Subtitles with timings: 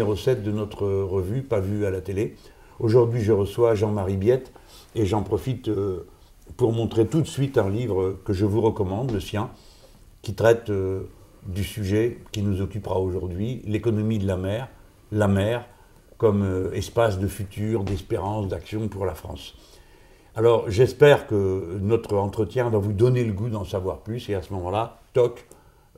[0.00, 2.36] Bonjour, voilà le numéro 7 de notre revue, pas vue à la télé.
[2.78, 4.50] Aujourd'hui, je reçois Jean-Marie Biette
[4.94, 6.06] et j'en profite euh,
[6.56, 9.50] pour montrer tout de suite un livre que je vous recommande, le sien,
[10.22, 11.02] qui traite euh,
[11.46, 14.68] du sujet qui nous occupera aujourd'hui, l'économie de la mer,
[15.12, 15.66] la mer
[16.16, 19.54] comme euh, espace de futur, d'espérance, d'action pour la France.
[20.34, 24.40] Alors j'espère que notre entretien va vous donner le goût d'en savoir plus et à
[24.40, 25.46] ce moment-là, toc,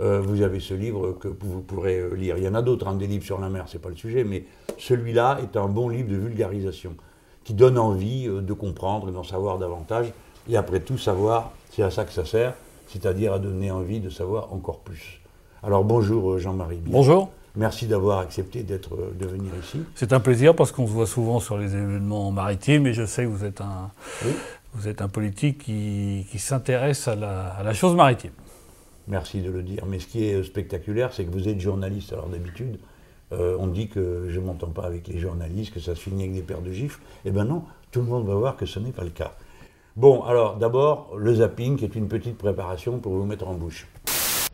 [0.00, 2.36] euh, vous avez ce livre que vous pourrez euh, lire.
[2.38, 4.24] Il y en a d'autres, hein, des livres sur la mer, c'est pas le sujet,
[4.24, 4.44] mais
[4.78, 6.94] celui-là est un bon livre de vulgarisation
[7.44, 10.12] qui donne envie de comprendre et d'en savoir davantage
[10.48, 12.54] et après tout savoir, c'est à ça que ça sert,
[12.88, 15.20] c'est-à-dire à donner envie de savoir encore plus.
[15.62, 16.80] Alors bonjour Jean-Marie.
[16.86, 17.30] Bonjour.
[17.54, 19.82] Merci d'avoir accepté d'être, de venir ici.
[19.94, 23.24] C'est un plaisir parce qu'on se voit souvent sur les événements maritimes et je sais
[23.24, 23.90] que vous êtes un,
[24.72, 28.30] vous êtes un politique qui, qui s'intéresse à la, à la, chose maritime.
[29.08, 29.84] Merci de le dire.
[29.86, 32.12] Mais ce qui est spectaculaire, c'est que vous êtes journaliste.
[32.12, 32.78] Alors d'habitude,
[33.32, 36.24] euh, on dit que je ne m'entends pas avec les journalistes, que ça se finit
[36.24, 37.00] avec des paires de gifles.
[37.24, 39.32] Eh bien non, tout le monde va voir que ce n'est pas le cas.
[39.96, 43.86] Bon, alors d'abord, le zapping, qui est une petite préparation pour vous mettre en bouche.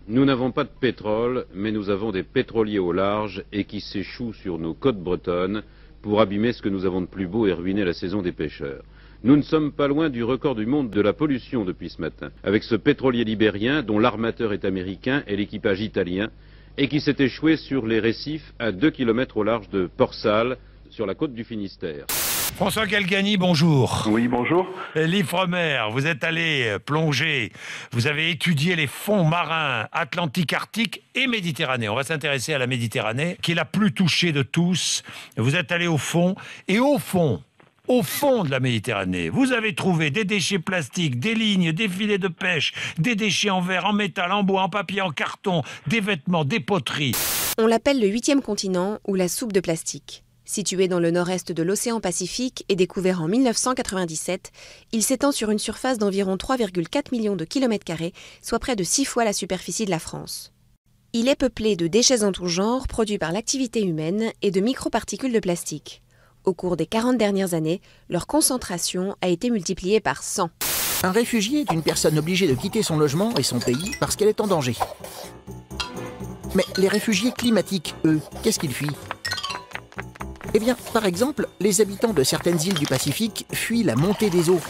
[0.08, 4.32] Nous n'avons pas de pétrole, mais nous avons des pétroliers au large et qui s'échouent
[4.32, 5.62] sur nos côtes bretonnes
[6.00, 8.82] pour abîmer ce que nous avons de plus beau et ruiner la saison des pêcheurs.
[9.24, 12.30] Nous ne sommes pas loin du record du monde de la pollution depuis ce matin,
[12.44, 16.28] avec ce pétrolier libérien dont l'armateur est américain et l'équipage italien,
[16.77, 20.56] et qui s'est échoué sur les récifs à 2 km au large de Port-Salle,
[20.91, 22.06] sur la côte du Finistère.
[22.08, 24.06] François Galgani, bonjour.
[24.08, 24.69] Oui, bonjour.
[24.94, 27.50] L'Ifremer, vous êtes allé plonger,
[27.91, 31.88] vous avez étudié les fonds marins Atlantique, Arctique et Méditerranée.
[31.88, 35.03] On va s'intéresser à la Méditerranée, qui est la plus touchée de tous.
[35.36, 36.36] Vous êtes allé au fond,
[36.69, 37.43] et au fond,
[37.88, 42.19] au fond de la Méditerranée, vous avez trouvé des déchets plastiques, des lignes, des filets
[42.19, 46.00] de pêche, des déchets en verre, en métal, en bois, en papier, en carton, des
[46.00, 47.16] vêtements, des poteries.
[47.59, 50.22] On l'appelle le huitième continent ou la soupe de plastique.
[50.44, 54.50] Situé dans le nord-est de l'océan Pacifique et découvert en 1997,
[54.93, 59.05] il s'étend sur une surface d'environ 3,4 millions de kilomètres carrés, soit près de six
[59.05, 60.53] fois la superficie de la France.
[61.12, 65.32] Il est peuplé de déchets en tout genre produits par l'activité humaine et de microparticules
[65.32, 66.03] de plastique.
[66.48, 70.48] Au cours des 40 dernières années, leur concentration a été multipliée par 100.
[71.03, 74.28] Un réfugié est une personne obligée de quitter son logement et son pays parce qu'elle
[74.28, 74.75] est en danger.
[76.54, 78.97] Mais les réfugiés climatiques, eux, qu'est-ce qu'ils fuient?
[80.54, 84.48] Eh bien, par exemple, les habitants de certaines îles du Pacifique fuient la montée des
[84.48, 84.60] eaux.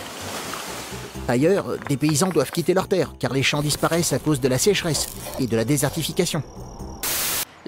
[1.29, 4.59] Ailleurs, des paysans doivent quitter leurs terres car les champs disparaissent à cause de la
[4.59, 5.07] sécheresse
[5.39, 6.43] et de la désertification.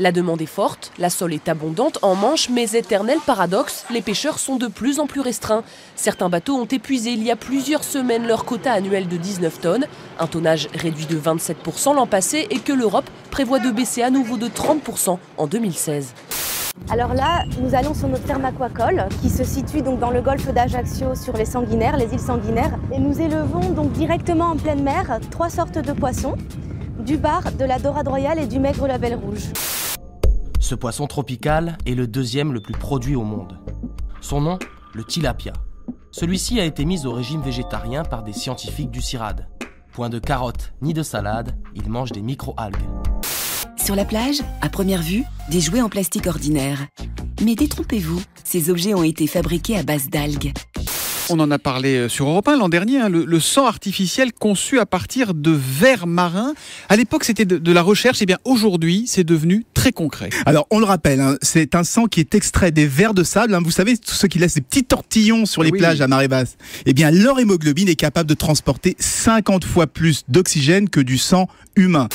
[0.01, 4.39] La demande est forte, la sole est abondante en Manche, mais éternel paradoxe, les pêcheurs
[4.39, 5.63] sont de plus en plus restreints.
[5.95, 9.85] Certains bateaux ont épuisé il y a plusieurs semaines leur quota annuel de 19 tonnes,
[10.19, 14.39] un tonnage réduit de 27% l'an passé et que l'Europe prévoit de baisser à nouveau
[14.39, 16.15] de 30% en 2016.
[16.89, 20.51] Alors là, nous allons sur notre ferme aquacole qui se situe donc dans le golfe
[20.51, 22.79] d'Ajaccio sur les sanguinaires, les îles sanguinaires.
[22.91, 26.37] Et nous élevons donc directement en pleine mer trois sortes de poissons,
[27.01, 29.51] du bar, de la dorade royale et du maigre label rouge.
[30.61, 33.59] Ce poisson tropical est le deuxième le plus produit au monde.
[34.21, 34.59] Son nom,
[34.93, 35.55] le tilapia.
[36.11, 39.49] Celui-ci a été mis au régime végétarien par des scientifiques du CIRAD.
[39.93, 42.77] Point de carottes ni de salade, il mange des micro-algues.
[43.79, 46.87] Sur la plage, à première vue, des jouets en plastique ordinaire.
[47.43, 50.53] Mais détrompez-vous, ces objets ont été fabriqués à base d'algues.
[51.33, 54.81] On en a parlé sur Europe 1 l'an dernier, hein, le, le, sang artificiel conçu
[54.81, 56.55] à partir de vers marins.
[56.89, 60.31] À l'époque, c'était de, de, la recherche, et bien aujourd'hui, c'est devenu très concret.
[60.45, 63.55] Alors, on le rappelle, hein, c'est un sang qui est extrait des vers de sable.
[63.55, 65.79] Hein, vous savez, tous ceux qui laissent des petits tortillons sur les Oui.
[65.79, 66.57] plages à marée basse.
[66.85, 71.49] Eh bien, leur hémoglobine est capable de transporter 50 fois plus d'oxygène que du sang
[71.77, 72.09] humain.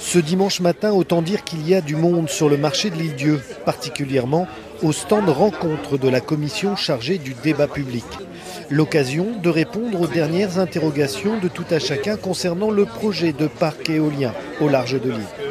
[0.00, 3.40] Ce dimanche matin, autant dire qu'il y a du monde sur le marché de l'île-Dieu,
[3.64, 4.48] particulièrement
[4.82, 8.04] au stand rencontre de la commission chargée du débat public.
[8.70, 13.88] L'occasion de répondre aux dernières interrogations de tout à chacun concernant le projet de parc
[13.88, 15.46] éolien au large de l'île.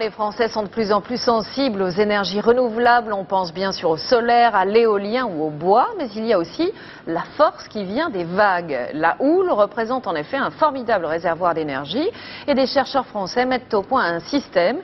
[0.00, 3.12] Les Français sont de plus en plus sensibles aux énergies renouvelables.
[3.12, 6.38] On pense bien sûr au solaire, à l'éolien ou au bois, mais il y a
[6.38, 6.72] aussi
[7.06, 8.90] la force qui vient des vagues.
[8.94, 12.10] La houle représente en effet un formidable réservoir d'énergie
[12.46, 14.78] et des chercheurs français mettent au point un système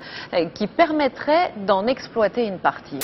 [0.55, 3.01] qui permettrait d'en exploiter une partie.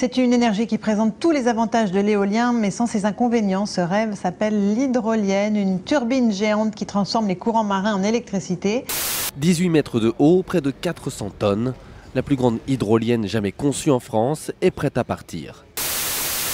[0.00, 3.66] C'est une énergie qui présente tous les avantages de l'éolien, mais sans ses inconvénients.
[3.66, 8.84] Ce rêve s'appelle l'hydrolienne, une turbine géante qui transforme les courants marins en électricité.
[9.38, 11.74] 18 mètres de haut, près de 400 tonnes.
[12.14, 15.64] La plus grande hydrolienne jamais conçue en France est prête à partir.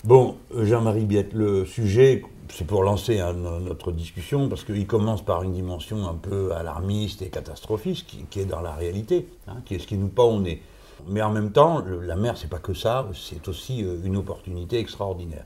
[0.04, 5.42] Bon, Jean-Marie Biette, le sujet, c'est pour lancer hein, notre discussion, parce qu'il commence par
[5.42, 9.74] une dimension un peu alarmiste et catastrophiste, qui, qui est dans la réalité, hein, qui
[9.74, 10.62] est ce qui nous pend au nez.
[11.08, 14.78] Mais en même temps, la mer, c'est pas que ça, c'est aussi euh, une opportunité
[14.78, 15.44] extraordinaire.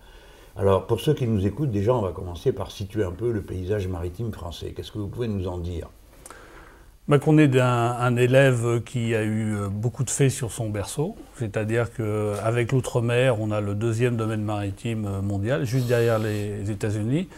[0.56, 3.42] Alors, pour ceux qui nous écoutent, déjà, on va commencer par situer un peu le
[3.42, 4.72] paysage maritime français.
[4.74, 5.88] Qu'est-ce que vous pouvez nous en dire?
[7.06, 11.16] Bah, Qu'on est un, élève qui a eu euh, beaucoup de faits sur son berceau,
[11.36, 17.28] c'est-à-dire qu'avec l'outre-mer, on a le deuxième domaine maritime euh, mondial, juste derrière les États-Unis.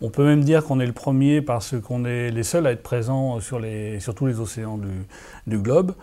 [0.00, 2.84] On peut même dire qu'on est le premier parce qu'on est les seuls à être
[2.84, 3.60] présents sur,
[4.14, 4.78] tous les océans
[5.48, 5.94] du globe.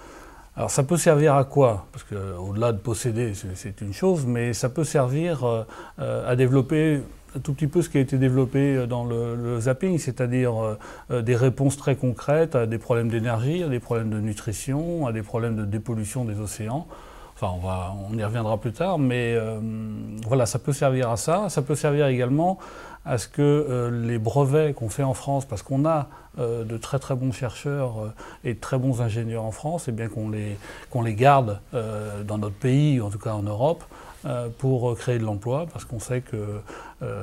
[0.58, 1.88] Alors ça peut servir à quoi?
[1.92, 7.02] Parce qu'au-delà de posséder, c'est une chose, mais ça peut servir euh, à développer
[7.36, 10.78] un tout petit peu ce qui a été développé dans le, zapping, c'est-à-dire
[11.12, 15.12] euh, des réponses très concrètes à des problèmes d'énergie, à des problèmes de nutrition, à
[15.12, 16.88] des problèmes de dépollution des océans.
[17.36, 19.60] Enfin, on, va, on y reviendra plus tard, mais euh,
[20.26, 21.50] voilà, ça peut servir à ça.
[21.50, 22.58] Ça peut servir également
[23.04, 26.08] à ce que euh, les brevets qu'on fait en France, parce qu'on a
[26.40, 28.14] euh, de très très bons chercheurs
[28.46, 30.58] et de très bons ingénieurs en France, et bien qu'on les,
[30.90, 33.84] qu'on les garde dans notre pays, en tout cas en Europe,
[34.58, 36.62] pour créer de l'emploi, parce qu'on sait que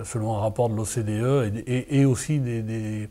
[0.04, 3.08] selon un rapport de l'OCDE et, aussi des, des,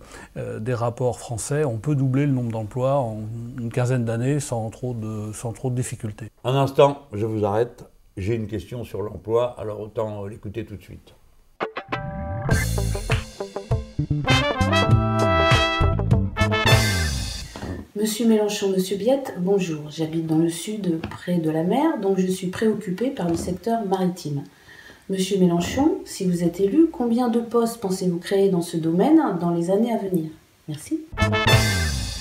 [0.60, 3.20] des, rapports français, on peut doubler le nombre d'emplois en
[3.60, 4.72] une quinzaine d'années sans
[5.34, 6.28] sans trop de difficultés.
[6.44, 7.86] Un instant, je vous arrête.
[8.18, 11.16] J'ai une question sur l'emploi, alors autant l'écouter tout de suite.
[18.01, 19.92] Monsieur Mélenchon, Monsieur Biette, bonjour.
[19.92, 23.86] J'habite dans le sud, près de la mer, donc je suis préoccupé par le secteur
[23.86, 24.42] maritime.
[25.07, 29.51] Monsieur Mélenchon, si vous êtes élu, combien de postes pensez-vous créer dans ce domaine dans
[29.51, 30.31] les années à venir?
[30.68, 31.01] Merci.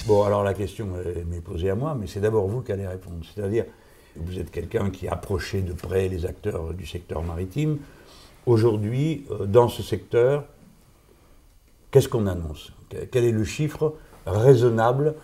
[0.07, 0.87] Bon, alors la question
[1.31, 3.17] m'est posée à moi, mais c'est d'abord vous qui allez répondre.
[3.35, 3.65] C'est-à-dire,
[4.17, 7.79] vous êtes quelqu'un qui approché de près les acteurs du secteur maritime.
[8.45, 10.45] Aujourd'hui, euh, dans ce secteur,
[11.91, 12.71] qu'est-ce qu'on annonce?
[13.11, 13.95] Quel est le chiffre
[14.27, 15.15] raisonnable,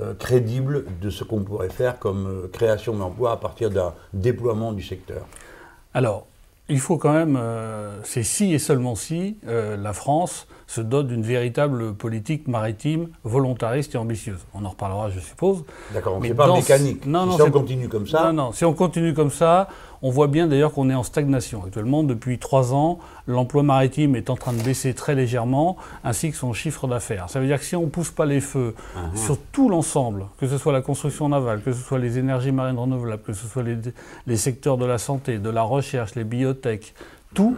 [0.00, 4.72] euh, crédible de ce qu'on pourrait faire comme euh, création d'emplois à partir d'un déploiement
[4.72, 5.22] du secteur
[5.94, 6.26] Alors,
[6.68, 7.40] il faut quand même,
[8.04, 13.98] c'est si et seulement si la France se dote d'une véritable politique maritime volontariste et
[13.98, 14.44] ambitieuse.
[14.52, 15.64] On en reparlera, je suppose.
[15.94, 17.06] D'accord, fait pas mécanique.
[17.06, 18.24] Non, si on continue comme ça.
[18.24, 19.68] Non, non, si on continue comme ça,
[20.02, 21.64] on voit bien d'ailleurs qu'on est en stagnation.
[21.64, 26.36] Actuellement, depuis trois ans, l'emploi maritime est en train de baisser très légèrement, ainsi que
[26.36, 27.28] son chiffre d'affaires.
[27.28, 29.16] Ça veut dire que si on ne pousse pas les feux uh-huh.
[29.16, 32.78] sur tout l'ensemble, que ce soit la construction navale, que ce soit les énergies marines
[32.78, 33.64] renouvelables, que ce soit
[34.26, 36.94] les, secteurs de la santé, de la recherche, les biotech,
[37.34, 37.56] tout,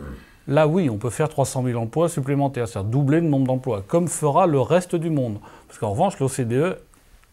[0.48, 4.08] là oui, on peut faire 300 000 emplois supplémentaires, c'est-à-dire doubler le nombre d'emplois, comme
[4.08, 5.38] fera le reste du monde.
[5.68, 6.78] Parce qu'en revanche, l'OCDE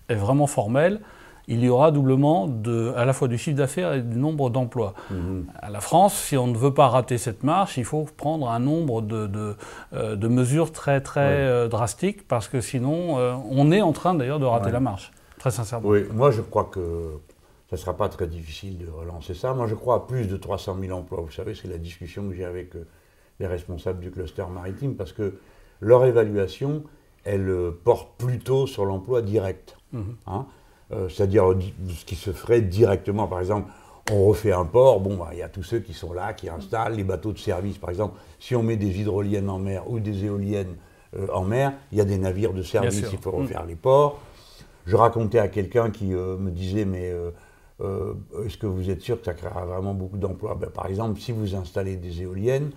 [0.09, 0.99] est vraiment formelle
[1.47, 4.93] il y aura doublement de, à la fois du chiffre d'affaires et du nombre d'emplois.
[5.09, 5.45] Mhm.
[5.61, 8.59] À la France, si on ne veut pas rater cette marche, il faut prendre un
[8.59, 9.55] nombre de, de,
[9.93, 14.39] euh, mesures très très euh, drastiques parce que sinon, euh, on est en train d'ailleurs
[14.39, 15.87] de rater la marche, très sincèrement.
[15.87, 17.13] Oui, moi je crois que
[17.69, 19.53] ça ne sera pas très difficile de relancer ça.
[19.53, 21.21] Moi je crois à plus de 300 000 emplois.
[21.21, 22.73] Vous savez, c'est la discussion que j'ai avec
[23.39, 25.35] les responsables du cluster maritime parce que
[25.79, 26.83] leur évaluation,
[27.23, 29.77] elle porte plutôt sur l'emploi direct.
[29.93, 30.15] Mhm.
[30.27, 30.45] Hein.
[30.93, 31.53] Euh, c'est-à-dire
[31.89, 33.27] ce qui se ferait directement.
[33.27, 33.69] Par exemple,
[34.11, 36.47] on refait un port, bon, bah, il y a tous ceux qui sont là, qui
[36.49, 37.77] installent les bateaux de service.
[37.77, 40.75] Par exemple, si on met des hydroliennes en mer ou des éoliennes
[41.17, 43.69] euh, en mer, il y a des navires de service, il faut refaire mm.
[43.69, 44.19] les ports.
[44.85, 47.13] Je racontais à quelqu'un qui euh, me disait, mais
[48.45, 50.55] est-ce que vous êtes sûr que ça créera vraiment beaucoup d'emplois?
[50.55, 52.71] Ben, Par exemple, si vous installez des éoliennes,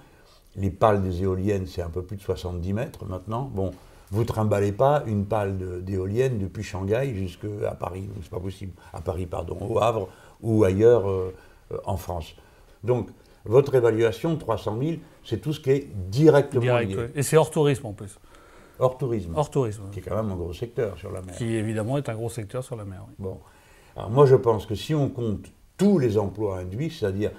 [0.57, 3.49] les pales des éoliennes, c'est un peu plus de 70 mètres maintenant.
[3.55, 3.71] Bon,
[4.11, 8.73] vous trimballez pas une pale d'éolienne depuis Shanghai jusqu'à Paris, c'est pas possible.
[8.93, 10.09] À Paris, pardon, au Havre
[10.41, 11.35] ou ailleurs euh,
[11.73, 12.35] euh, en France.
[12.83, 13.09] Donc,
[13.45, 14.93] votre évaluation, 300 000,
[15.25, 17.07] c'est tout ce qui est directement lié.
[17.15, 18.19] Et c'est hors tourisme en plus.
[18.79, 19.33] Hors tourisme.
[19.37, 19.85] Hors tourisme.
[19.93, 21.37] Qui est quand même un gros secteur sur la mer.
[21.37, 23.05] Qui évidemment est un gros secteur sur la mer.
[23.19, 23.39] Bon.
[23.97, 27.31] Alors moi je pense que si on compte tous les emplois induits, c'est-à-dire,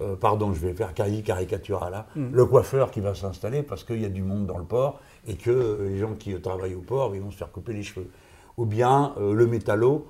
[0.00, 2.30] euh, pardon, je vais faire caricatural là, mm.
[2.32, 5.34] le coiffeur qui va s'installer parce qu'il y a du monde dans le port, et
[5.34, 8.08] que les gens qui travaillent au port ils vont se faire couper les cheveux.
[8.56, 10.06] Ou bien euh, le métallo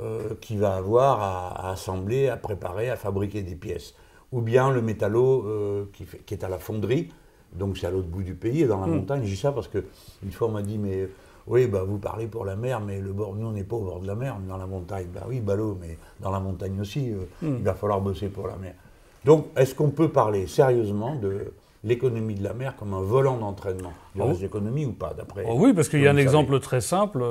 [0.00, 3.94] euh, qui va avoir à, assembler, à préparer, à fabriquer des pièces.
[4.32, 7.12] Ou bien le métallo euh, qui, qui, est à la fonderie,
[7.52, 8.94] donc c'est à l'autre bout du pays, dans la mm.
[8.94, 9.22] montagne.
[9.24, 11.08] Je dis ça parce qu'une fois on m'a dit, mais
[11.46, 13.82] oui, bah, vous parlez pour la mer, mais le bord, nous on n'est pas au
[13.82, 15.06] bord de la mer, on est dans la montagne.
[15.14, 17.56] Bah oui, ballot, mais dans la montagne aussi, mm.
[17.58, 18.74] il va falloir bosser pour la mer.
[19.24, 21.52] Donc, est-ce qu'on peut parler sérieusement de
[21.84, 23.92] l'économie de la mer comme un volant d'entraînement.
[24.16, 24.26] Il Oh.
[24.28, 27.22] reste d'économie ou pas, d'après Oh oui, parce qu'il y a un exemple très simple.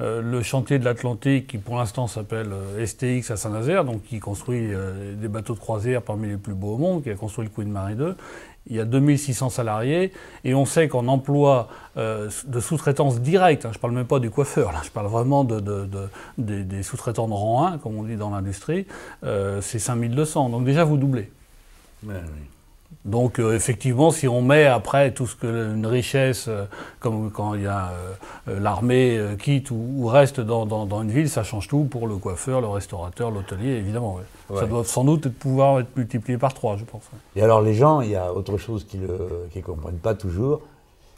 [0.00, 4.20] euh, le chantier de l'Atlantique, qui pour l'instant s'appelle euh, STX à Saint-Nazaire, donc qui
[4.20, 7.44] construit euh, des bateaux de croisière parmi les plus beaux au monde, qui a construit
[7.44, 8.14] le Queen Mary 2.
[8.70, 10.12] Il y a 2600 salariés
[10.44, 14.20] et on sait qu'en emploi euh, de sous-traitance directe, hein, je ne parle même pas
[14.20, 17.78] du coiffeur, là, je parle vraiment de, de- de- des, des sous-traitants de rang 1,
[17.78, 18.86] comme on dit dans l'industrie,
[19.60, 20.50] c'est 5200.
[20.50, 21.30] Donc déjà, vous doublez.
[22.06, 22.14] Oui.
[23.04, 26.64] Donc euh, effectivement, si on met après tout ce que une richesse, euh,
[27.00, 27.90] comme quand il y a
[28.48, 32.06] euh, l'armée quitte ou, ou reste dans, dans- dans une ville, ça change tout pour
[32.06, 34.16] le coiffeur, le restaurateur, l'hôtelier, évidemment.
[34.50, 34.58] ouais.
[34.58, 37.02] Ça doit sans doute être- pouvoir être multiplié par trois, je pense.
[37.12, 37.40] ouais.
[37.40, 40.60] Et alors les gens, il y a autre chose qu'ils ne comprennent pas toujours,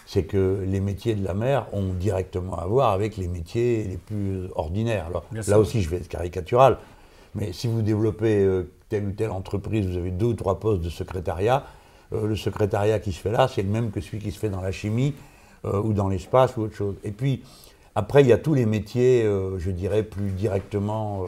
[0.07, 3.97] c'est que les métiers de la mer ont directement à voir avec les métiers les
[3.97, 5.07] plus ordinaires.
[5.09, 5.59] Alors Bien là sûr.
[5.59, 6.79] aussi, je vais être caricatural,
[7.35, 10.83] mais si vous développez euh, telle ou telle entreprise, vous avez deux ou trois postes
[10.83, 11.65] de secrétariat,
[12.13, 14.51] euh, le secrétariat qui se fait là, c'est le même que celui qui se fait
[14.51, 15.15] dans la chimie
[15.65, 16.97] euh, ou dans l'espace ou autre chose.
[17.05, 17.43] Et puis,
[17.95, 19.25] après, il y a tous les métiers,
[19.59, 21.27] je dirais, plus directement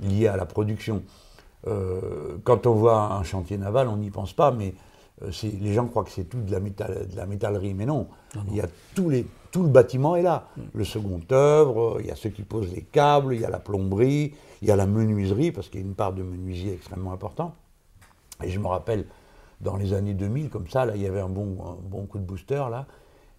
[0.00, 1.04] liés à la production.
[2.42, 4.74] Quand on voit un chantier naval, on n'y pense pas, mais
[5.44, 8.08] les gens croient que c'est tout de la, métal- de la métallerie, mais non.
[8.48, 10.48] Il y a tous les, tout le bâtiment est là.
[10.72, 13.60] Le second œuvre, il y a ceux qui posent les câbles, il y a la
[13.60, 17.12] plomberie, il y a la menuiserie, parce qu'il y a une part de menuisier extrêmement
[17.12, 17.54] importante.
[18.42, 19.06] Et je me rappelle,
[19.60, 21.54] dans les années 2000, comme ça, il y avait un bon,
[22.10, 22.86] coup de booster, là,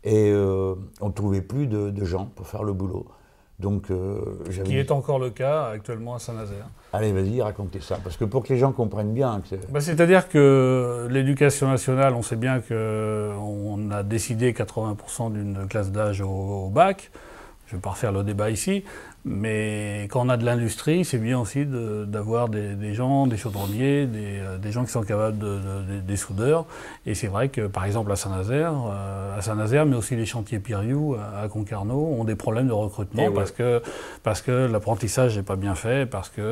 [0.05, 3.07] et euh, on ne trouvait plus de gens pour faire le boulot.
[3.59, 4.19] Donc, euh,
[4.65, 6.67] Qui est encore le cas actuellement à Saint-Nazaire.
[6.91, 7.97] Allez, vas-y, racontez ça.
[8.03, 9.55] Parce que pour que les gens comprennent bien que.
[9.71, 16.19] Bah, C'est-à-dire que l'éducation nationale, on sait bien qu'on a décidé 80% d'une classe d'âge
[16.21, 16.27] au,
[16.65, 17.11] au bac.
[17.67, 18.83] Je ne vais pas refaire le débat ici,
[19.27, 23.37] mais quand on a de l'industrie, c'est bien aussi de- d'avoir des, des gens, des
[23.37, 26.65] chaudronniers, des, euh, des gens qui sont capables de, de- de- des soudeurs.
[27.07, 30.59] Et c'est vrai que, par exemple, à Saint-Nazaire, euh, à Saint-Nazaire, mais aussi les chantiers
[30.59, 33.33] Piriou à, à Concarneau, ont des problèmes de recrutement Et ouais.
[33.33, 33.81] parce que,
[34.21, 36.43] parce que l'apprentissage n'est pas bien fait, parce qu'on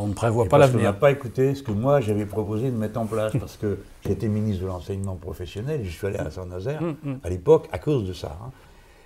[0.00, 0.84] on ne prévoit Et pas l'avenir.
[0.84, 4.28] n'a pas écouté ce que moi j'avais proposé de mettre en place, parce que j'étais
[4.28, 7.16] ministre de l'enseignement professionnel et je suis allé à Saint-Nazaire Mm, mm.
[7.24, 8.38] à l'époque à cause de ça.
[8.40, 8.50] hein.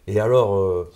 [0.06, 0.90] Et alors, euh,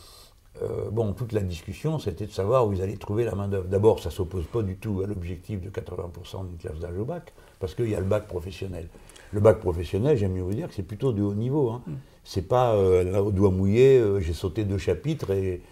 [0.62, 3.68] euh, bon, toute la discussion, c'était de savoir où ils allaient trouver la main-d'œuvre.
[3.68, 7.04] D'abord, ça ne s'oppose pas du tout à l'objectif de 80% d'une classe d'âge au
[7.04, 8.88] bac, parce qu'il y a le bac professionnel.
[9.32, 11.70] Le bac professionnel, j'aime mieux vous dire que c'est plutôt de haut niveau.
[11.70, 11.82] Hein.
[12.24, 15.62] C'est pas euh, là, au doigt mouillé, euh, j'ai sauté deux chapitres et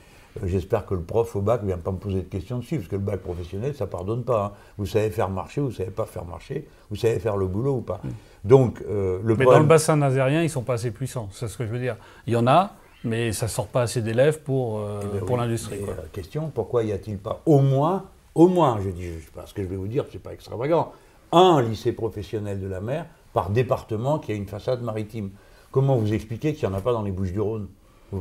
[0.42, 2.76] euh, j'espère que le prof au bac ne vient pas me poser de questions dessus,
[2.78, 4.44] parce que le bac professionnel, ça pardonne pas.
[4.46, 4.52] hein.
[4.78, 7.75] Vous savez faire marcher, vous ne savez pas faire marcher, vous savez faire le boulot
[7.76, 8.00] ou pas.
[8.44, 11.28] Donc, euh, le mais problème- dans le bassin nazérien, ils sont pas assez puissants.
[11.32, 11.96] C'est ce que je veux dire.
[12.26, 12.72] Il y en a,
[13.04, 15.78] mais ça sort pas assez d'élèves pour, euh, Eh ben pour oui, l'industrie.
[15.88, 18.04] euh, question, pourquoi y a-t-il pas au moins,
[18.35, 20.92] au moins, je dis, je- parce que je vais vous dire, c'est pas extravagant,
[21.33, 25.30] un lycée professionnel de la mer par département qui a une façade maritime?
[25.71, 27.69] Comment vous expliquer qu'il n'y en a pas dans les Bouches-du-Rhône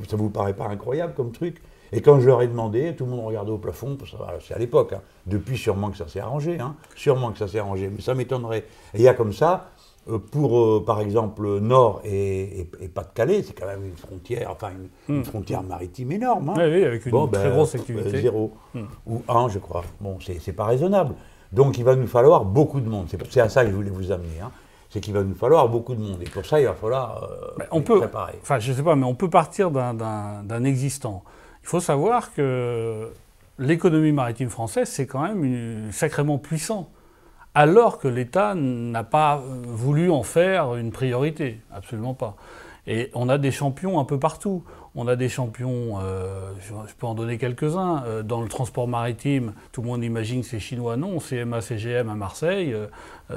[0.08, 1.62] Ça vous paraît pas incroyable comme truc?
[1.92, 3.98] Et quand je leur ai demandé, tout le monde regardait au plafond,
[4.48, 5.02] c'est à l'époque, hein.
[5.26, 6.76] depuis sûrement que ça s'est arrangé, hein.
[6.96, 8.66] sûrement que ça s'est arrangé, mais ça m'étonnerait.
[8.94, 9.72] Et il y a comme ça,
[10.18, 14.70] pour euh, par exemple Nord et, et- et Pas-de-Calais, c'est quand même une frontière, enfin
[15.08, 15.26] une, une Mm.
[15.26, 16.50] frontière maritime énorme.
[16.50, 16.54] hein.
[16.58, 18.22] Oui, oui, avec une très grosse euh, activité.
[18.22, 18.54] zéro.
[18.74, 18.80] Mm.
[19.08, 19.84] Ou un, je crois.
[20.02, 21.14] Bon, c'est pas raisonnable.
[21.52, 23.08] Donc il va nous falloir beaucoup de monde.
[23.30, 24.40] C'est à ça que je voulais vous amener.
[24.44, 24.52] hein.
[24.92, 26.18] C'est qu'il va nous falloir beaucoup de monde.
[26.22, 27.28] Et pour ça, il va falloir euh,
[27.60, 28.34] Ben, on peut, préparé.
[28.42, 31.24] enfin, je sais pas, mais on peut partir d'un- existant.
[31.62, 33.12] Il faut savoir que
[33.60, 36.90] l'économie maritime française, c'est quand même une- sacrément puissant,
[37.56, 42.36] alors que l'État n'a pas voulu en faire une priorité, absolument pas.
[42.88, 44.64] Et on a des champions un peu partout.
[44.96, 49.54] On a des champions, euh, je, peux en donner quelques-uns, euh, dans le transport maritime.
[49.72, 51.20] Tout le monde imagine que c'est chinois, non.
[51.20, 52.88] CMA CGM à Marseille, euh,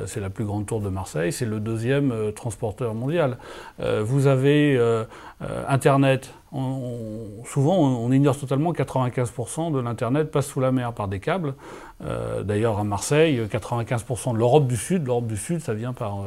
[0.07, 3.37] c'est la plus grande tour de Marseille, c'est le deuxième transporteur mondial.
[3.79, 4.81] Vous avez
[5.69, 6.33] Internet.
[6.51, 11.21] Souvent, on, on ignore totalement que 95% de l'Internet passe sous la mer par des
[11.21, 11.55] câbles.
[12.05, 16.21] Euh, D'ailleurs, à Marseille, 95% de l'Europe du Sud, l'Europe du Sud, ça vient par,
[16.21, 16.25] euh,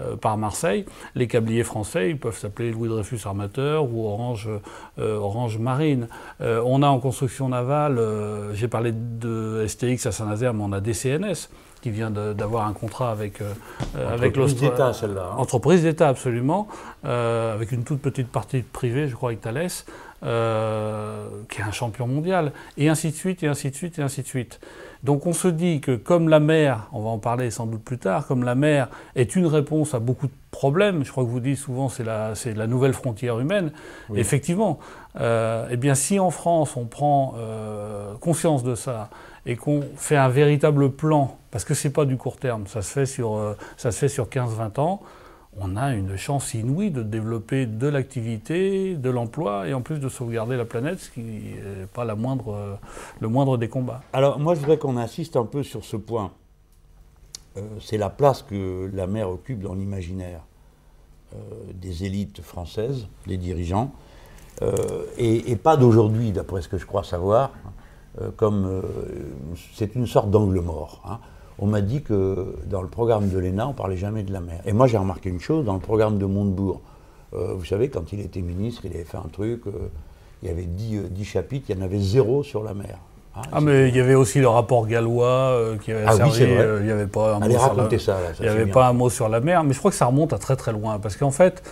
[0.00, 0.84] euh, par Marseille.
[1.14, 4.48] Les câbliers français, ils peuvent s'appeler Louis Dreyfus Armateur ou Orange,
[4.98, 6.08] euh, Orange Marine.
[6.40, 8.00] On a en construction navale,
[8.52, 11.48] j'ai parlé de STX à Saint-Nazaire, mais on a DCNS
[11.80, 13.52] qui vient d'avoir un contrat avec, euh,
[13.94, 15.36] avec Entreprise d'État, celle-là, hein.
[15.36, 16.68] Entreprise d'État, absolument,
[17.04, 19.68] euh, avec une toute petite partie privée, je crois, avec Thales,
[20.24, 24.02] euh, qui est un champion mondial, et ainsi de suite, et ainsi de suite, et
[24.02, 24.60] ainsi de suite.
[25.04, 27.98] Donc on se dit que comme la mer, on va en parler sans doute plus
[27.98, 31.38] tard, comme la mer est une réponse à beaucoup de problèmes, je crois que vous
[31.40, 33.70] dites souvent c'est la, c'est la nouvelle frontière humaine,
[34.08, 34.18] Oui.
[34.18, 34.80] effectivement,
[35.20, 39.08] euh, eh bien si en France on prend euh, conscience de ça
[39.46, 42.92] et qu'on fait un véritable plan, parce que c'est pas du court terme, ça se
[42.92, 45.00] fait sur, euh, ça se fait sur 15-20 ans,
[45.56, 50.08] on a une chance inouïe de développer de l'activité, de l'emploi et en plus de
[50.08, 52.14] sauvegarder la planète, ce qui n'est pas le
[53.28, 54.02] moindre des combats.
[54.12, 56.32] Alors moi je voudrais qu'on insiste un peu sur ce point.
[57.58, 60.40] Euh, c'est la place que la mer occupe dans l'imaginaire
[61.34, 61.38] euh,
[61.74, 63.92] des élites françaises, des dirigeants,
[64.62, 67.52] euh, et, pas d'aujourd'hui, d'après ce que je crois savoir,
[68.36, 68.82] comme
[69.74, 71.00] c'est une sorte d'angle mort.
[71.04, 71.20] Hein.
[71.58, 74.60] On m'a dit que dans le programme de l'ENA, on parlait jamais de la mer.
[74.64, 76.80] Et moi, j'ai remarqué une chose, dans le programme de Montebourg,
[77.32, 79.62] vous savez, quand il était ministre, il avait fait un truc,
[80.42, 82.98] il y avait dix chapitres, il y en avait zéro sur la mer.
[83.38, 86.42] Ah, ah mais il y avait aussi le rapport gallois euh, qui avait ah, servi.
[86.42, 88.92] Euh, il n'y avait pas un mot sur la, ça, Il n'y avait pas un
[88.92, 90.98] mot sur la mer, mais je crois que ça remonte à très très loin.
[90.98, 91.62] Parce qu'en fait,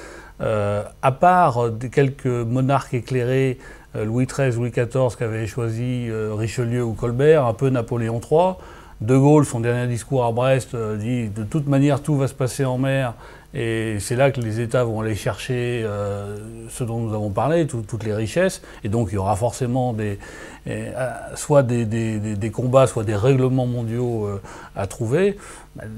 [0.41, 1.59] euh, à part
[1.91, 3.59] quelques monarques éclairés,
[3.95, 8.57] Louis XIII, Louis XIV qui avaient choisi Richelieu ou Colbert, un peu Napoléon III,
[9.01, 12.65] De Gaulle, son dernier discours à Brest, dit de toute manière tout va se passer
[12.65, 13.15] en mer
[13.59, 16.37] et c'est là que les États vont aller chercher euh,
[16.69, 18.61] ce dont nous avons parlé, toutes les richesses.
[18.85, 20.19] Et donc il y aura forcément des,
[20.67, 20.91] euh,
[21.37, 24.43] soit des, combats, soit des règlements mondiaux euh,
[24.77, 25.39] à trouver.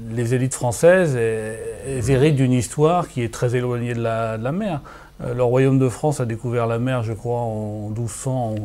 [0.09, 4.79] Les élites françaises héritent d'une histoire qui est très éloignée de la, mer.
[5.21, 8.55] Le royaume de France a découvert la mer, je crois, en 1200.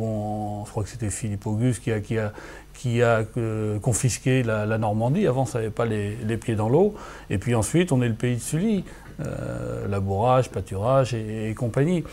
[0.64, 5.26] je crois que c'était Philippe Auguste qui a, euh, confisqué la, Normandie.
[5.26, 6.94] Avant, ça n'avait pas les, pieds dans l'eau.
[7.28, 8.84] Et puis ensuite, on est le pays de Sully,
[9.25, 12.04] euh, labourage, pâturage et, compagnie.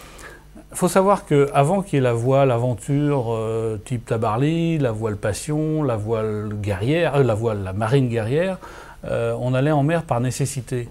[0.71, 5.17] Il faut savoir qu'avant qu'il y ait la voile aventure euh, type Tabarly, la voile
[5.17, 8.57] passion, la voile guerrière, la voile marine guerrière,
[9.03, 10.87] on allait en mer par nécessité.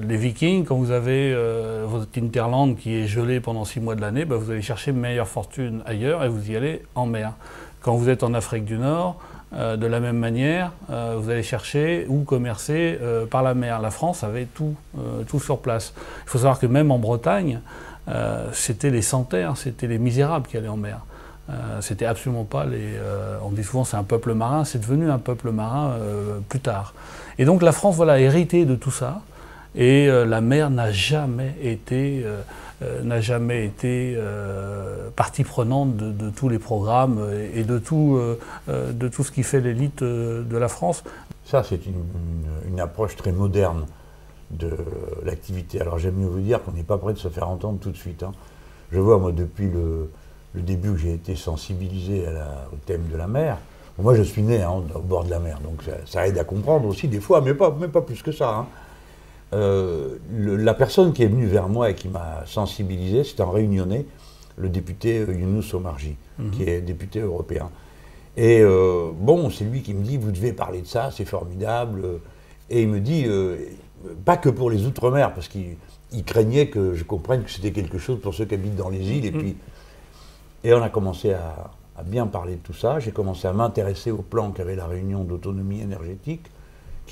[0.00, 1.34] Les Vikings, quand vous avez
[1.86, 5.28] votre Interland qui est gelé pendant six mois de l'année, bah, vous allez chercher meilleure
[5.28, 7.32] fortune ailleurs et vous y allez en mer.
[7.80, 9.18] Quand vous êtes en Afrique du Nord,
[9.54, 13.82] euh, de la même manière, euh, vous allez chercher ou commercer euh, par la mer.
[13.82, 14.74] La France avait tout,
[15.28, 15.92] tout sur place.
[16.24, 17.60] Il faut savoir que même en Bretagne,
[18.52, 21.00] c'était les sans-terre, c'était les misérables qui allaient en mer.
[21.80, 22.98] c'était absolument pas les.
[23.44, 25.94] on dit souvent c'est un peuple marin, c'est devenu un peuple marin
[26.48, 26.94] plus tard.
[27.38, 29.20] Et donc la France, voilà, a hérité de tout ça.
[29.74, 32.24] Et la mer n'a jamais été
[32.82, 38.92] euh, n'a jamais été euh, partie prenante de, tous les programmes et de tout, euh,
[38.92, 41.04] de tout ce qui fait l'élite de la France.
[41.44, 43.84] Ça, c'est une, approche très moderne
[44.50, 44.70] de
[45.24, 45.80] l'activité.
[45.80, 47.96] Alors j'aime mieux vous dire qu'on n'est pas prêt de se faire entendre tout de
[47.96, 48.22] suite.
[48.22, 48.32] Hein.
[48.90, 50.10] Je vois, moi, depuis le,
[50.54, 52.24] début que j'ai été sensibilisé
[52.72, 53.58] au thème de la mer,
[53.98, 56.88] moi je suis né hein, au bord de la mer, donc ça, aide à comprendre
[56.88, 58.50] aussi des fois, mais pas, pas plus que ça.
[58.50, 58.66] Hein.
[59.54, 64.06] Euh, la personne qui est venue vers moi et qui m'a sensibilisé, c'est un réunionnais,
[64.56, 66.50] le député euh, Younous Omarji, mhm.
[66.50, 67.70] qui est député européen.
[68.36, 72.20] Et euh, bon, c'est lui qui me dit, vous devez parler de ça, c'est formidable.
[72.70, 73.26] Et il me dit,
[74.24, 75.76] pas que pour les Outre-mer, parce qu'il
[76.24, 79.26] craignait que je comprenne que c'était quelque chose pour ceux qui habitent dans les îles.
[79.26, 79.38] Et mhm.
[79.38, 79.56] puis,
[80.64, 83.00] et on a commencé à, à bien parler de tout ça.
[83.00, 86.46] J'ai commencé à m'intéresser au plan qu'avait la réunion d'autonomie énergétique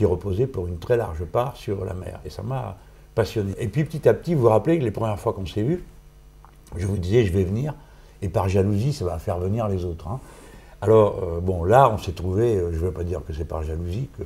[0.00, 2.20] qui reposait pour une très large part sur la mer.
[2.24, 2.78] Et ça m'a
[3.14, 3.52] passionné.
[3.58, 5.84] Et puis petit à petit, vous vous rappelez que les premières fois qu'on s'est vus,
[6.74, 7.74] je vous disais je vais venir,
[8.22, 10.08] et par jalousie, ça va faire venir les autres.
[10.08, 10.18] Hein.
[10.80, 13.44] Alors, euh, bon, là, on s'est trouvé, euh, je ne veux pas dire que c'est
[13.44, 14.24] par jalousie que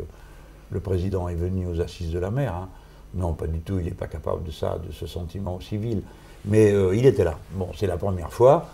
[0.70, 2.54] le président est venu aux assises de la mer.
[2.54, 2.68] Hein.
[3.14, 6.02] Non, pas du tout, il n'est pas capable de ça, de ce sentiment civil.
[6.44, 7.34] Mais euh, il était là.
[7.54, 8.68] Bon, c'est la première fois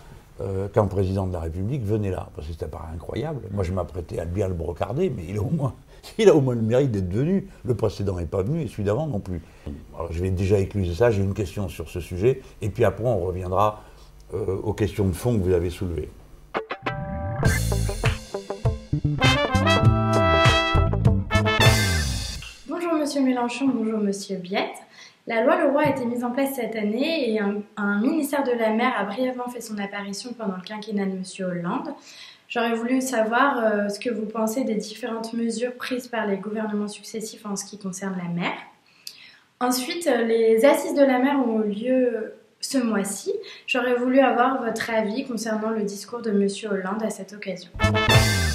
[0.73, 2.29] qu'un président de la République venait là.
[2.35, 3.41] Parce que c'était pas incroyable.
[3.51, 5.73] Moi, je m'apprêtais à bien le brocarder, mais il est au moins
[6.17, 7.47] il a au moins le mérite d'être venu.
[7.63, 9.41] Le précédent n'est pas venu et celui d'avant non plus.
[9.95, 13.05] Alors, je vais déjà écluser ça, j'ai une question sur ce sujet, et puis après
[13.05, 13.83] on reviendra
[14.33, 16.09] euh, aux questions de fond que vous avez soulevées.
[22.67, 24.69] Bonjour Monsieur Mélenchon, bonjour Monsieur Biette.
[25.27, 28.71] La loi Leroy a été mise en place cette année et un, ministère de la
[28.71, 31.93] mer a brièvement fait son apparition pendant le quinquennat de Monsieur Hollande.
[32.47, 36.87] J'aurais voulu savoir euh, ce que vous pensez des différentes mesures prises par les gouvernements
[36.87, 38.51] successifs en ce qui concerne la mer.
[39.59, 43.31] Ensuite, euh, les assises de la mer ont eu lieu ce mois-ci.
[43.67, 46.47] J'aurais voulu avoir votre avis concernant le discours de M.
[46.69, 47.69] Hollande à cette occasion.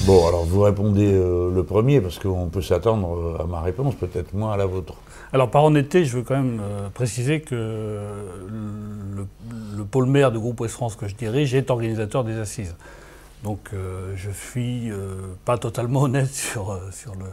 [0.06, 4.34] Bon, alors vous répondez euh, le premier parce qu'on peut s'attendre à ma réponse, peut-être
[4.34, 4.94] moins à la vôtre.
[5.32, 6.60] Alors par honnêteté, je veux quand même
[6.94, 9.26] préciser que le,
[9.76, 12.74] le, pôle maire du groupe Ouest France que je dirige est organisateur des assises.
[13.46, 17.26] Donc euh, je suis euh, pas totalement honnête sur, euh, sur, le,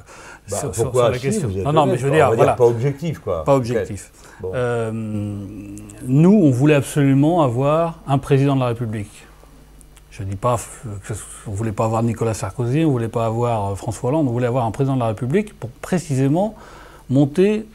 [0.49, 1.49] bah, sur, la question.
[1.49, 3.43] non, non, mais je veux dire, voilà, pas objectif, quoi.
[3.43, 4.11] Pas objectif.
[4.43, 9.25] nous, on voulait absolument avoir un président de la République.
[10.13, 10.57] Je ne dis pas
[11.07, 14.31] qu'on ne voulait pas avoir Nicolas Sarkozy, on ne voulait pas avoir François Hollande, on
[14.31, 16.55] voulait avoir un président de la République pour précisément
[17.09, 17.65] monter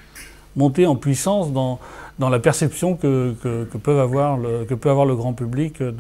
[0.59, 1.79] monter en puissance dans,
[2.18, 5.90] dans la perception que, que, peut avoir le, que peut avoir le grand public de,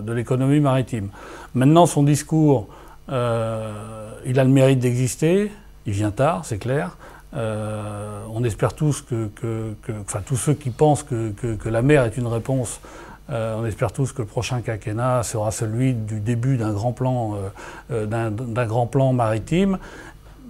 [0.00, 1.08] de, l'économie maritime.
[1.54, 2.68] Maintenant, son discours,
[3.10, 5.50] euh, il a le mérite d'exister,
[5.84, 6.96] il vient tard, c'est clair.
[7.34, 12.04] Euh, on espère tous que, que, enfin tous ceux qui pensent que, que, la mer
[12.04, 12.80] est une réponse,
[13.30, 17.36] euh, on espère tous que le prochain quinquennat sera celui du début d'un grand plan,
[17.90, 19.78] euh, d'un grand plan maritime.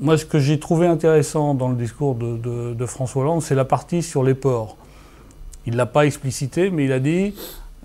[0.00, 4.02] Moi, ce que j'ai trouvé intéressant dans le discours de, François Hollande, c'est la partie
[4.02, 4.76] sur les ports.
[5.66, 7.34] Il ne l'a pas explicité, mais il a dit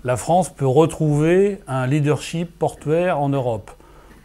[0.04, 3.70] la France peut retrouver un leadership portuaire en Europe,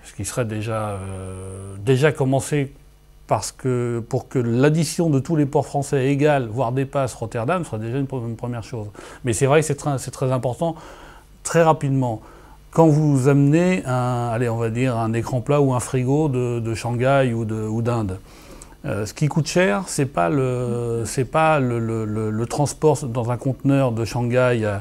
[0.04, 2.74] ce qui serait déjà, euh, déjà commencé
[3.30, 7.70] parce que pour que l'addition de tous les ports français égale, voire dépasse Rotterdam, ce
[7.70, 8.88] serait déjà une, première chose.
[9.24, 9.76] Mais c'est vrai que c'est
[10.12, 10.76] très, important,
[11.44, 12.22] très rapidement.
[12.72, 16.74] Quand vous amenez un, allez, on va dire un écran plat ou un frigo de,
[16.74, 18.18] Shanghai ou d'Inde,
[18.86, 24.06] euh, ce qui coûte cher, c'est pas le, pas le, transport dans un conteneur de
[24.06, 24.80] Shanghai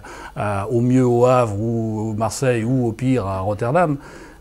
[0.70, 3.98] au mieux au Havre ou à Marseille ou au pire à Rotterdam.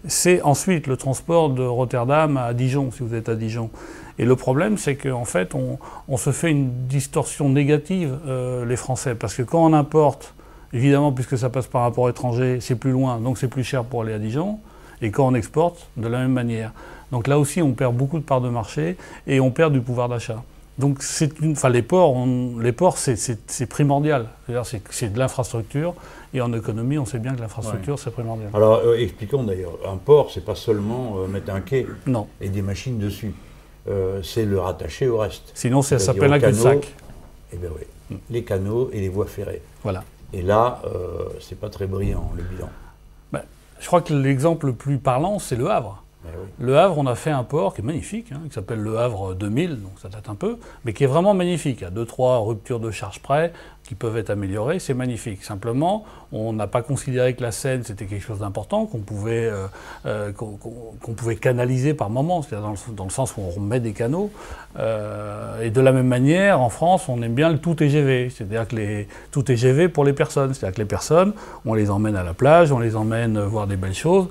[0.08, 3.70] C'est ensuite le transport de Rotterdam à Dijon, si vous êtes à Dijon.
[4.20, 9.16] Et le problème, c'est qu'en fait, on, se fait une distorsion négative, euh, les Français,
[9.16, 10.34] parce que quand on importe,
[10.72, 14.02] évidemment, puisque ça passe par rapport étranger, c'est plus loin, donc c'est plus cher pour
[14.02, 14.60] aller à Dijon.
[15.02, 16.72] Et quand on exporte, de la même manière.
[17.12, 20.10] Donc là aussi, on perd beaucoup de parts de marché et on perd du pouvoir
[20.10, 20.42] d'achat.
[20.80, 22.16] Donc c'est une, enfin les ports,
[22.62, 24.28] les ports c'est primordial.
[24.90, 25.96] C'est de l'infrastructure
[26.34, 28.50] et en économie, on sait bien que l'infrastructure c'est primordial.
[28.54, 31.88] Alors euh, expliquons d'ailleurs, un port c'est pas seulement euh, mettre un quai
[32.42, 33.34] et des machines dessus,
[33.88, 35.52] euh, c'est le rattacher au reste.
[35.54, 36.94] Sinon ça s'appelle un cul-de-sac.
[37.54, 38.20] Eh bien oui, mm.
[38.30, 39.62] les canaux et les voies ferrées.
[39.84, 40.04] Voilà.
[40.34, 40.82] Et là,
[41.40, 42.70] c'est pas très brillant le bilan.
[43.32, 43.44] Ben,
[43.80, 46.04] je crois que l'exemple le plus parlant c'est le Havre.
[46.26, 48.98] Eh le Havre, on a fait un port qui est magnifique, hein, qui s'appelle le
[48.98, 51.78] Havre 2000, donc ça date un peu, mais qui est vraiment magnifique.
[51.80, 53.54] Il y a deux, trois ruptures de charge près
[53.88, 55.44] qui peuvent être améliorées, c'est magnifique.
[55.44, 59.68] Simplement, on n'a pas considéré que la Seine c'était quelque chose d'important, qu'on pouvait, euh,
[60.06, 60.32] euh,
[61.16, 64.30] pouvait canaliser par moment, c'est-à-dire dans, le sens où on remet des canaux.
[64.78, 68.68] Euh, et de la même manière, en France, on aime bien le tout TGV, c'est-à-dire
[68.68, 71.34] que les tout TGV pour les personnes, c'est-à-dire que les personnes,
[71.66, 74.28] on les emmène à la plage, on les emmène voir des belles choses.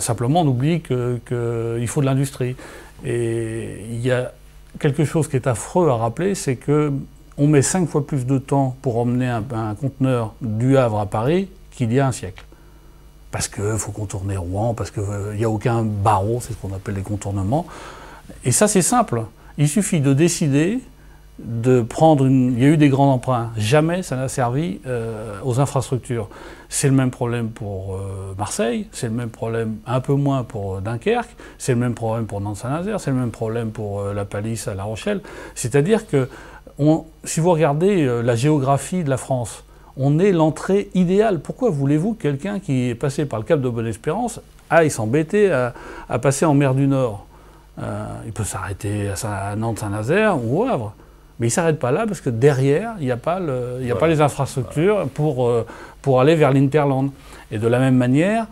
[0.00, 2.56] simplement, on oublie qu'il faut de l'industrie.
[3.04, 4.32] Et il y a
[4.80, 6.92] quelque chose qui est affreux à rappeler, c'est que
[7.38, 9.42] on met cinq fois plus de temps pour emmener un,
[9.74, 12.44] conteneur du Havre à Paris qu'il y a un siècle.
[13.30, 15.02] Parce qu'il faut contourner Rouen, parce qu'il
[15.36, 17.66] n'y a aucun barreau, c'est ce qu'on appelle les contournements.
[18.44, 19.22] Et ça, c'est simple.
[19.58, 20.80] Il suffit de décider
[21.38, 22.52] de prendre une.
[22.52, 23.50] Il y a eu des grands emprunts.
[23.56, 26.28] Jamais ça n'a servi euh, aux infrastructures.
[26.68, 30.80] C'est le même problème pour euh, Marseille, c'est le même problème un peu moins pour
[30.80, 34.66] Dunkerque, c'est le même problème pour Nantes-Saint-Nazaire, c'est le même problème pour euh, la Palisse
[34.68, 35.20] à La Rochelle.
[35.54, 36.28] C'est-à-dire que
[37.24, 39.64] si vous regardez euh, la géographie de la France,
[39.96, 41.40] on est l'entrée idéale.
[41.40, 45.72] Pourquoi voulez-vous que quelqu'un qui est passé par le Cap de Bonne-Espérance aille s'embêter à,
[46.18, 47.26] passer en mer du Nord?
[47.80, 50.94] Euh, Il peut s'arrêter à, Nantes-Saint-Nazaire ou au Havre.
[51.38, 55.08] Mais il ne s'arrête pas là parce que derrière, il n'y a, pas, les infrastructures
[55.14, 55.66] pour, euh,
[56.02, 57.10] pour aller vers l'Interland.
[57.52, 58.46] Et de la même manière,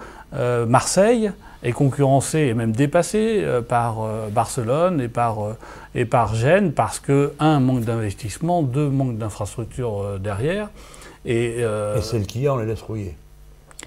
[0.68, 1.30] Marseille,
[1.62, 5.56] est concurrencé et même dépassé euh, par euh, Barcelone et par, euh,
[5.94, 10.70] et par Gênes parce que, un, manque d'investissement, deux, manque d'infrastructures derrière.
[11.24, 13.16] Et, et celle qui a, on les laisse rouiller.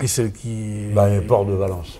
[0.01, 0.87] Et celle qui.
[0.93, 1.99] Bah, les ports de Valence.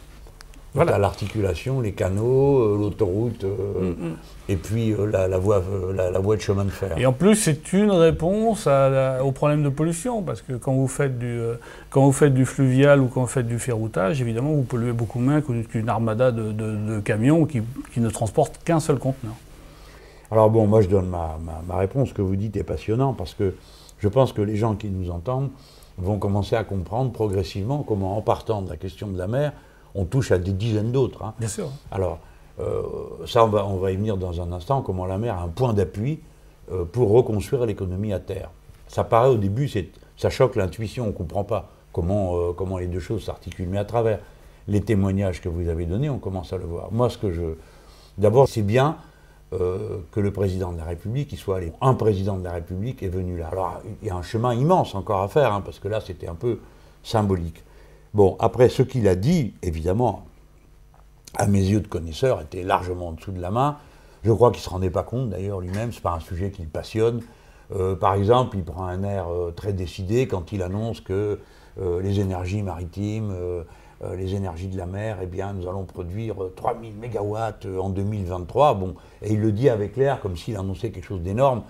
[0.74, 0.98] Voilà.
[0.98, 4.16] l'articulation, les canaux, l'autoroute, mm, mm.
[4.48, 5.64] Et puis la, voie,
[5.96, 6.96] la, voie de chemin de fer.
[6.98, 11.18] Et en plus, c'est une réponse au problème de pollution, parce que quand vous, faites
[11.18, 11.40] du,
[11.90, 15.20] quand vous faites du fluvial ou quand vous faites du ferroutage, évidemment, vous polluez beaucoup
[15.20, 17.62] moins qu'une armada de, camions qui,
[17.98, 19.34] ne transportent qu'un seul conteneur.
[20.32, 22.10] Alors bon, moi je donne ma, ma, réponse.
[22.10, 23.56] Ce que vous dites est passionnant, parce que
[24.00, 25.50] je pense que les gens qui nous entendent
[25.98, 29.54] vont commencer à comprendre progressivement comment, en partant de la question de la mer,
[29.94, 31.24] on touche à des dizaines d'autres.
[31.24, 31.34] Hein.
[31.40, 31.70] Bien sûr.
[31.92, 32.35] Alors, euh,
[33.26, 36.20] ça, on va, y venir dans un instant, comment la mer a un point d'appui
[36.72, 38.50] euh, pour reconstruire l'économie à terre.
[38.88, 39.70] Ça paraît au début,
[40.18, 43.70] ça choque l'intuition, on ne comprend pas comment, euh, comment les deux choses s'articulent.
[43.70, 44.20] Mais à travers
[44.68, 46.92] les témoignages que vous avez donnés, on commence à le voir.
[46.92, 47.44] Moi, ce que je.
[48.18, 48.98] D'abord, c'est bien
[49.52, 51.72] que le président de la République, il soit allé.
[51.80, 53.48] Un président de la République est venu là.
[53.50, 56.28] Alors, il y a un chemin immense encore à faire, hein, parce que là, c'était
[56.28, 56.60] un peu
[57.04, 57.64] symbolique.
[58.14, 60.26] Bon, après, ce qu'il a dit, évidemment,
[61.38, 63.78] à mes yeux de connaisseur, était largement en dessous de la main.
[64.24, 66.50] Je crois qu'il ne se rendait pas compte, d'ailleurs, lui-même, ce n'est pas un sujet
[66.50, 67.22] qui le passionne.
[67.74, 71.40] Euh, par exemple, il prend un air euh, très décidé quand il annonce que
[71.80, 73.34] euh, les énergies maritimes,
[74.18, 78.76] les énergies de la mer, eh bien, nous allons produire 3000 mégawatts en 2023.
[78.76, 81.64] Bon, et il le dit avec l'air comme s'il annonçait quelque chose d'énorme.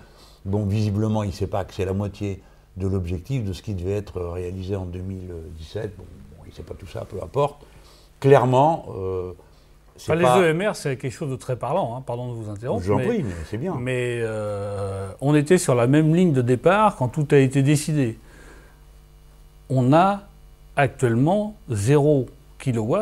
[0.44, 2.42] Bon, visiblement, il ne sait pas que c'est la moitié
[2.76, 5.96] de l'objectif de ce qui devait être réalisé en 2017.
[5.96, 6.04] Bon,
[6.44, 7.64] il ne sait pas tout ça, peu importe.
[8.20, 9.45] Clairement, c'est
[9.96, 12.82] Enfin, pas- Les EMR, c'est quelque chose de très parlant, hein, pardon de vous interrompre.
[12.84, 13.74] Je vous en prie, mais c'est bien.
[13.80, 18.18] Mais euh, on était sur la même ligne de départ quand tout a été décidé.
[19.70, 20.20] On a
[20.76, 22.26] actuellement 0
[22.58, 22.96] kW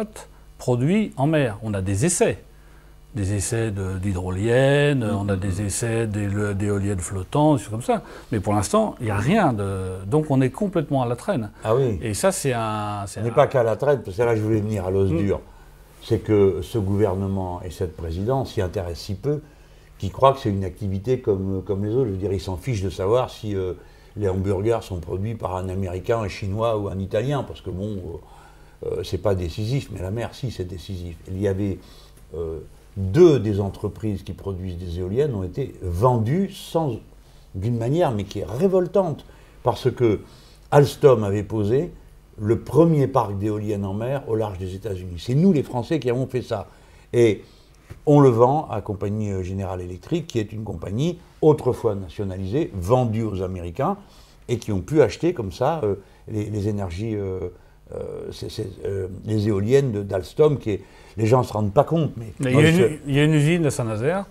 [0.59, 1.59] produit en mer.
[1.63, 2.39] On a des essais.
[3.15, 8.03] Des essais de- d'hydroliennes, on a des essais d'éoliennes flottantes, des choses comme ça.
[8.33, 10.05] Mais pour l'instant, il n'y a rien de.
[10.07, 11.51] Donc on est complètement à la traîne.
[11.63, 11.97] Ah oui.
[12.03, 13.05] Et ça, c'est un.
[13.17, 15.13] On n'est un- pas qu'à la traite, parce que là je voulais venir à l'os
[15.13, 15.17] Mm.
[15.19, 15.41] dur.
[16.05, 19.41] C'est que ce gouvernement et cette présidence s'y intéressent si peu
[19.99, 22.07] qu'ils croient que c'est une activité comme, les autres.
[22.07, 23.73] Je veux dire, ils s'en fichent de savoir si euh,
[24.17, 27.97] les hamburgers sont produits par un Américain, un Chinois ou un Italien, parce que bon,
[28.85, 31.17] euh, euh, c'est pas décisif, mais la mer, si, c'est décisif.
[31.29, 31.79] Il y avait
[32.97, 36.97] deux des entreprises qui produisent des éoliennes ont été vendues sans,
[37.55, 39.25] d'une manière, mais qui est révoltante,
[39.63, 40.21] parce que
[40.73, 41.93] Alstom avait posé
[42.41, 45.17] le premier parc d'éoliennes en mer au large des États-Unis.
[45.19, 46.67] C'est nous, les Français, qui avons fait ça.
[47.13, 47.43] Et
[48.07, 53.23] on le vend à Compagnie euh, Générale Électrique, qui est une compagnie autrefois nationalisée, vendue
[53.23, 53.97] aux Américains,
[54.49, 55.95] et qui ont pu acheter comme ça euh,
[56.29, 57.49] les, les énergies, euh,
[59.25, 60.81] les éoliennes de- d'Alstom, qui est,
[61.17, 62.13] les gens ne se rendent pas compte.
[62.17, 64.25] Mais, Mais Il y, a une, il y a une usine à Saint-Nazaire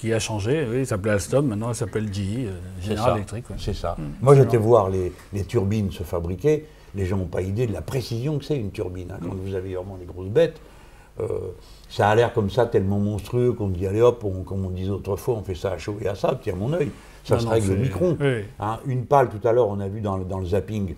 [0.00, 0.66] qui a changé.
[0.70, 2.48] Oui, il s'appelait Alstom, maintenant elle s'appelle GE,
[2.90, 3.48] Electric.
[3.50, 3.56] ouais.
[3.58, 3.96] C'est ça.
[3.98, 6.66] Mm, Moi, j'étais voir les, les turbines se fabriquer.
[6.94, 9.10] Les gens n'ont pas idée de la précision que c'est une turbine.
[9.12, 9.18] hein.
[9.22, 9.40] Quand Mm.
[9.44, 10.60] vous avez vraiment des grosses bêtes,
[11.20, 11.26] euh,
[11.88, 14.90] ça a l'air comme ça tellement monstrueux qu'on dit allez hop, on- comme on disait
[14.90, 16.38] autrefois, on fait ça à chaud et à ça.
[16.42, 16.90] Tiens mon œil,
[17.24, 18.16] ça Non, se non, règle au micron.
[18.20, 18.44] oui.
[18.60, 20.94] Hein, une pale tout à l'heure, on a vu dans, le- dans le zapping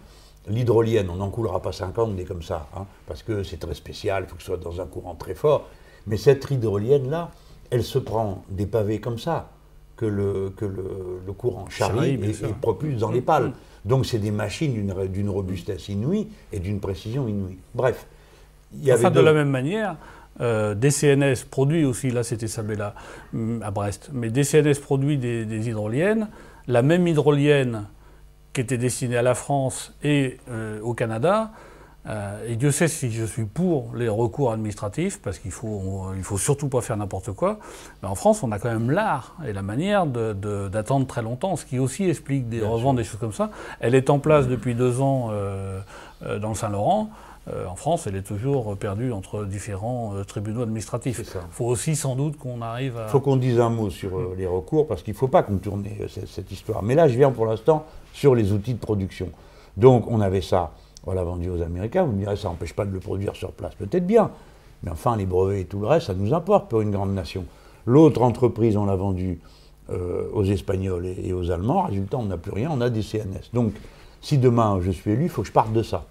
[0.49, 1.09] l'hydrolienne.
[1.11, 4.25] On n'en coulera pas 50 des comme ça, hein, parce que c'est très spécial.
[4.27, 5.67] Il faut que ce soit dans un courant très fort.
[6.07, 7.31] Mais cette hydrolienne là,
[7.71, 9.51] elle se prend des pavés comme ça
[9.97, 13.53] que le, que le, le courant charrie et, propulse dans les pales.
[13.89, 14.73] Donc c'est des machines
[15.13, 17.57] d'une robustesse inouïe et d'une précision inouïe.
[17.75, 18.07] Bref,
[18.75, 19.97] il y avait Enfin, de deux- la même manière,
[20.41, 22.95] euh, DCNS produit aussi, là c'était Sabella
[23.35, 26.29] hum, à Brest, mais DCNS produit des, des hydroliennes.
[26.67, 27.87] La même hydrolienne
[28.53, 31.51] qui était destinée à la France et euh, au Canada.
[32.09, 36.23] Euh, et Dieu sait si je suis pour les recours administratifs, parce qu'il faut, il
[36.23, 37.59] faut surtout pas faire n'importe quoi.
[38.03, 41.65] Mais en France, on a quand même l'art et la manière d'attendre très longtemps, ce
[41.65, 43.51] qui aussi explique des Bien des choses comme ça.
[43.81, 45.81] Elle est en place depuis deux ans euh,
[46.25, 47.11] euh, dans le Saint-Laurent.
[47.49, 51.19] Euh, en France, elle est toujours perdue entre différents euh, tribunaux administratifs.
[51.19, 53.05] Il faut aussi sans doute qu'on arrive à...
[53.07, 55.43] Il faut qu'on dise un mot sur euh, les recours parce qu'il ne faut pas
[55.43, 56.83] contourner cette, cette histoire.
[56.83, 59.31] Mais là, je viens pour l'instant sur les outils de production.
[59.77, 60.73] Donc, on avait ça,
[61.09, 62.05] on l'a vendu aux Américains.
[62.05, 63.75] Vous me direz, ça n'empêche pas de le produire sur place.
[63.75, 64.31] Peut-être bien.
[64.83, 67.45] Mais enfin, les brevets et tout le reste, ça nous importe pour une grande nation.
[67.87, 69.41] L'autre entreprise, on l'a vendue
[69.91, 71.85] euh, aux Espagnols et, aux Allemands.
[71.85, 73.51] Résultat, on n'a plus rien, on a des CNS.
[73.55, 73.73] Donc,
[74.21, 76.05] si demain je suis élu, il faut que je parte de ça.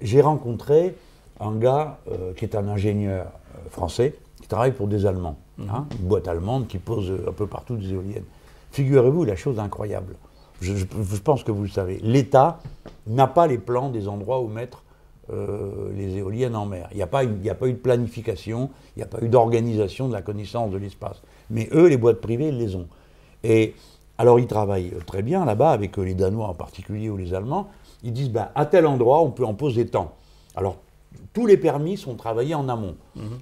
[0.00, 0.94] J'ai rencontré
[1.40, 5.86] un gars euh, qui est un ingénieur euh, français qui travaille pour des Allemands, hein,
[6.00, 8.24] une boîte allemande qui pose un peu partout des éoliennes.
[8.72, 10.16] Figurez-vous, la chose incroyable,
[10.64, 12.60] je, pense que vous le savez, l'État
[13.06, 14.82] n'a pas les plans des endroits où mettre
[15.32, 16.88] euh, les éoliennes en mer.
[16.92, 20.12] Il n'y a, a pas eu de planification, il n'y a pas eu d'organisation de
[20.12, 21.22] la connaissance de l'espace.
[21.50, 22.88] Mais eux, les boîtes privées, ils les ont.
[23.42, 23.74] Et
[24.18, 27.68] alors, ils travaillent très bien là-bas, avec euh, les Danois en particulier ou les Allemands.
[28.02, 30.14] Ils disent, ben, à tel endroit, on peut en poser tant.
[30.56, 30.76] Alors,
[31.32, 32.96] tous les permis sont travaillés en amont.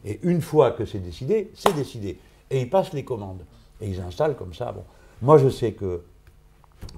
[0.04, 2.18] Et une fois que c'est décidé, c'est décidé.
[2.50, 3.44] Et ils passent les commandes.
[3.80, 4.72] Et ils installent comme ça.
[4.72, 4.84] Bon.
[5.20, 6.02] Moi, je sais que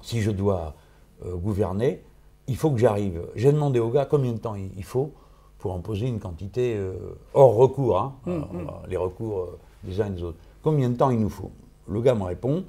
[0.01, 0.75] si je dois
[1.25, 2.01] euh, gouverner,
[2.47, 3.21] il faut que j'arrive.
[3.35, 5.11] J'ai demandé au gars combien de temps il, faut
[5.57, 6.93] pour en poser une quantité euh,
[7.33, 8.69] hors recours, hein, Mm, euh, mm.
[8.89, 10.37] les recours euh, des uns et des autres.
[10.63, 11.51] Combien de temps il nous faut?
[11.87, 12.63] Le gars me répond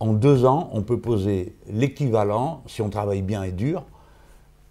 [0.00, 3.84] en deux ans, on peut poser l'équivalent, si on travaille bien et dur,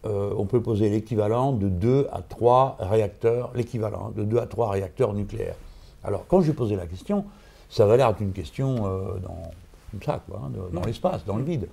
[0.06, 4.70] euh, on peut poser l'équivalent de 2 à 3 réacteurs, l'équivalent de 2 à 3
[4.72, 5.56] réacteurs nucléaires.
[6.04, 7.26] Alors, quand j'ai posé la question,
[7.70, 9.52] ça va l'air être une question dans,
[9.93, 11.67] comme ça, quoi, hein, de- dans l'espace, dans le vide.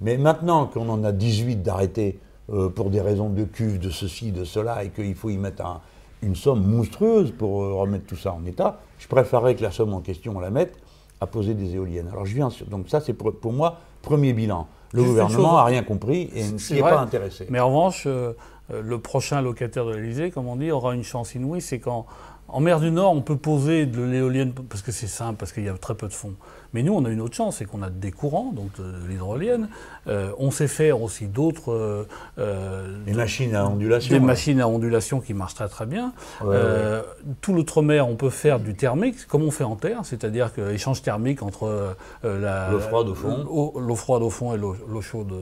[0.00, 2.18] Mais maintenant qu'on en a 18 d'arrêtés
[2.52, 5.64] euh, pour des raisons de cuve, de ceci, de cela, et qu'il faut y mettre
[5.64, 5.80] un-
[6.22, 9.94] une somme monstrueuse pour euh, remettre tout ça en état, je préférerais que la somme
[9.94, 10.76] en question, on la mette
[11.20, 12.08] à poser des éoliennes.
[12.12, 14.66] Alors je viens sur, donc ça c'est pour, pour moi premier bilan.
[14.92, 16.90] Le gouvernement n'a rien compris et C'est- ne c'est s'y est vrai.
[16.90, 17.46] pas intéressé.
[17.48, 18.32] Mais en revanche, euh,
[18.70, 22.06] le prochain locataire de l'Elysée, comme on dit, aura une chance inouïe, c'est quand
[22.52, 25.64] En mer du Nord, on peut poser de l'éolienne parce que c'est simple, parce qu'il
[25.64, 26.34] y a très peu de fonds.
[26.74, 29.68] Mais nous, on a une autre chance, c'est qu'on a des courants, donc de, l'hydrolienne.
[30.06, 31.72] Euh, on sait faire aussi d'autres.
[31.72, 32.06] Euh,
[32.38, 34.14] euh des machines à ondulation.
[34.14, 36.12] Des machines à ondulation qui marchent très très bien.
[36.44, 37.02] Euh,
[37.40, 41.00] tout l'outre-mer, on peut faire du thermique, comme on fait en terre, c'est-à-dire que l'échange
[41.00, 45.32] thermique entre l'eau froide au fond, l'eau froide au fond et l'eau chaude,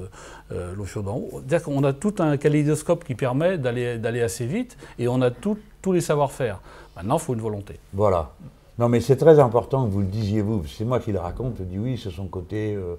[0.50, 1.30] l'eau chaude en haut.
[1.32, 5.58] C'est-à-dire qu'on a tout un kaléidoscope qui permet d'aller assez vite, et on a tous
[5.92, 6.60] les savoir-faire.
[7.00, 7.80] Maintenant, il faut une volonté.
[7.94, 8.32] Voilà.
[8.78, 10.66] Non, mais c'est très important que vous le disiez vous.
[10.66, 11.54] C'est moi qui le raconte.
[11.58, 12.96] Je dis oui, c'est son côté euh,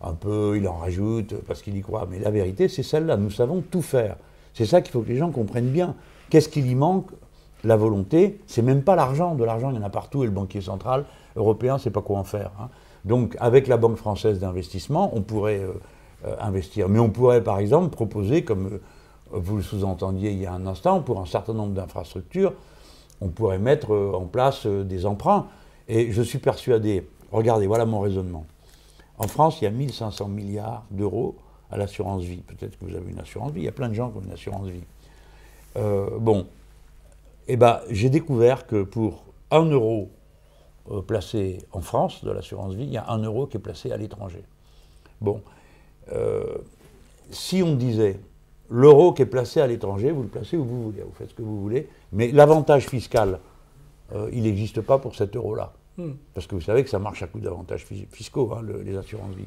[0.00, 2.08] un peu, il en rajoute parce qu'il y croit.
[2.10, 3.18] Mais la vérité, c'est celle-là.
[3.18, 4.16] Nous savons tout faire.
[4.54, 5.96] C'est ça qu'il faut que les gens comprennent bien.
[6.30, 7.10] Qu'est-ce qu'il y manque?
[7.62, 8.40] La volonté.
[8.46, 9.34] C'est même pas l'argent.
[9.34, 10.22] De l'argent, il y en a partout.
[10.22, 11.04] Et le banquier central
[11.36, 12.52] européen ne sait pas quoi en faire.
[12.58, 12.68] Hein.
[13.04, 15.72] Donc, avec la Banque française d'investissement, on pourrait euh,
[16.24, 16.88] euh, investir.
[16.88, 18.80] Mais on pourrait, par exemple, proposer, comme
[19.30, 22.54] vous le sous-entendiez il y a un instant, pour un certain nombre d'infrastructures,
[23.22, 25.46] on pourrait mettre euh, en place euh, des emprunts.
[25.88, 28.44] Et je suis persuadé, regardez, voilà mon raisonnement.
[29.18, 31.36] En France, il y a 1500 milliards d'euros
[31.70, 32.38] à l'assurance vie.
[32.38, 34.22] Peut-être que vous avez une assurance vie, il y a plein de gens qui ont
[34.22, 34.84] une assurance vie.
[35.76, 36.46] Euh, bon,
[37.48, 40.10] eh ben, j'ai découvert que pour 1 euro
[41.06, 43.96] placé en France de l'assurance vie, il y a 1 euro qui est placé à
[43.96, 44.42] l'étranger.
[45.20, 45.40] Bon,
[47.30, 48.18] si on disait
[48.72, 51.34] l'euro qui est placé à l'étranger, vous le placez où vous voulez, vous faites ce
[51.34, 53.38] que vous voulez, mais l'avantage fiscal,
[54.14, 55.74] euh, il n'existe pas pour cet euro-là.
[55.98, 56.12] Hmm.
[56.32, 59.46] Parce que vous savez que ça marche à coup d'avantages fiscaux, hein, les assurances vie.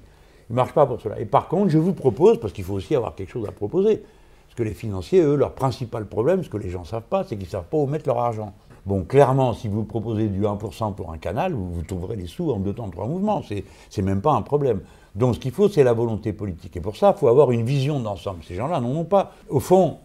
[0.50, 1.20] Il ne marche pas pour cela.
[1.20, 3.98] Et par contre, je vous propose, parce qu'il faut aussi avoir quelque chose à proposer,
[3.98, 7.24] parce que les financiers, eux, leur principal problème, ce que les gens ne savent pas,
[7.24, 8.54] c'est qu'ils ne savent pas où mettre leur argent.
[8.86, 12.52] Bon, clairement, si vous proposez du 1% pour un canal, vous, vous trouverez les sous
[12.52, 13.42] en deux temps, trois mouvements.
[13.90, 14.82] C'est même pas un problème.
[15.16, 16.76] Donc ce qu'il faut, c'est la volonté politique.
[16.76, 18.44] Et pour ça, il faut avoir une vision d'ensemble.
[18.44, 19.34] Ces gens-là n'en ont pas.
[19.50, 20.00] Au fond,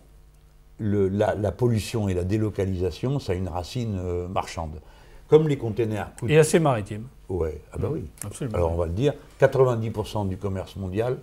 [0.78, 4.80] la, pollution et la délocalisation, ça a une racine euh, marchande.
[5.28, 6.10] Comme les containers.
[6.28, 7.04] Et assez maritime.
[7.28, 8.04] Oui, ah bah oui.
[8.24, 8.56] Absolument.
[8.56, 11.18] Alors on va le dire, 90% du commerce mondial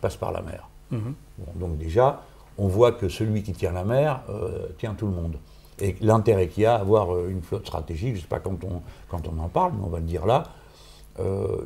[0.00, 0.66] passe par la mer.
[0.90, 1.14] Mhm.
[1.54, 2.22] donc déjà,
[2.58, 5.36] on voit que celui qui tient la mer euh, tient tout le monde.
[5.78, 8.40] Et l'intérêt qu'il y a à avoir euh, une flotte stratégique, je ne sais pas
[8.40, 10.44] quand on, quand on en parle, mais on va le dire là,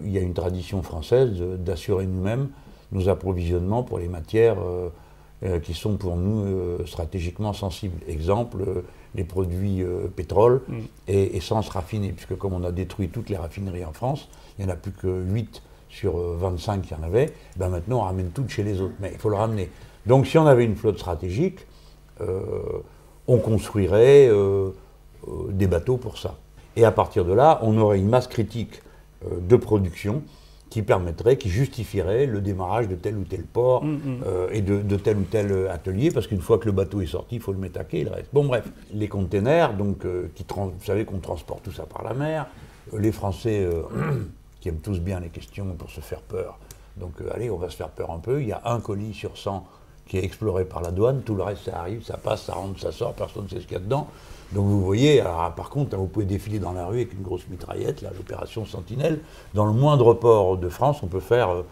[0.03, 2.49] il y a une tradition française d'assurer nous-mêmes
[2.93, 4.57] nos approvisionnements pour les matières
[5.45, 8.01] euh, qui sont pour nous euh, stratégiquement sensibles.
[8.09, 8.83] Exemple, euh,
[9.15, 9.85] les produits
[10.17, 10.79] pétrole mm.
[11.09, 14.71] et essence raffinée, puisque comme on a détruit toutes les raffineries en France, il n'y
[14.71, 18.31] en a plus que 8 sur 25 qu'il y en avait, ben maintenant on ramène
[18.31, 18.95] toutes chez les autres.
[19.01, 19.71] Mais il faut le ramener.
[20.07, 21.67] Donc si on avait une flotte stratégique,
[23.29, 24.29] on construirait
[25.51, 26.37] des bateaux pour ça.
[26.75, 28.83] Et à partir de là, on aurait une masse critique
[29.41, 30.23] de production
[30.75, 34.23] qui permettrait, qui justifierait le démarrage de tel ou tel port mm, mm.
[34.27, 37.37] Euh, et de, tel ou tel atelier, parce qu'une fois que le bateau est sorti,
[37.37, 38.31] il faut le mettre à quai, il reste.
[38.33, 42.13] Bon bref, les containers, donc, euh, qui vous savez qu'on transporte tout ça par la
[42.13, 42.47] mer,
[42.93, 43.69] euh, les Français
[44.61, 46.59] qui aiment tous bien les questions pour se faire peur,
[46.97, 49.37] donc allez, on va se faire peur un peu, il y a un colis sur
[49.37, 49.65] 100
[50.07, 52.79] qui est exploré par la douane, tout le reste ça arrive, ça passe, ça rentre,
[52.81, 54.09] ça sort, personne ne sait ce qu'il y a dedans.
[54.53, 55.23] Donc vous voyez,
[55.57, 59.21] par contre, vous pouvez défiler dans la rue avec une grosse mitraillette, l'opération Sentinelle.
[59.53, 61.63] Dans le moindre port de France, on peut faire euh,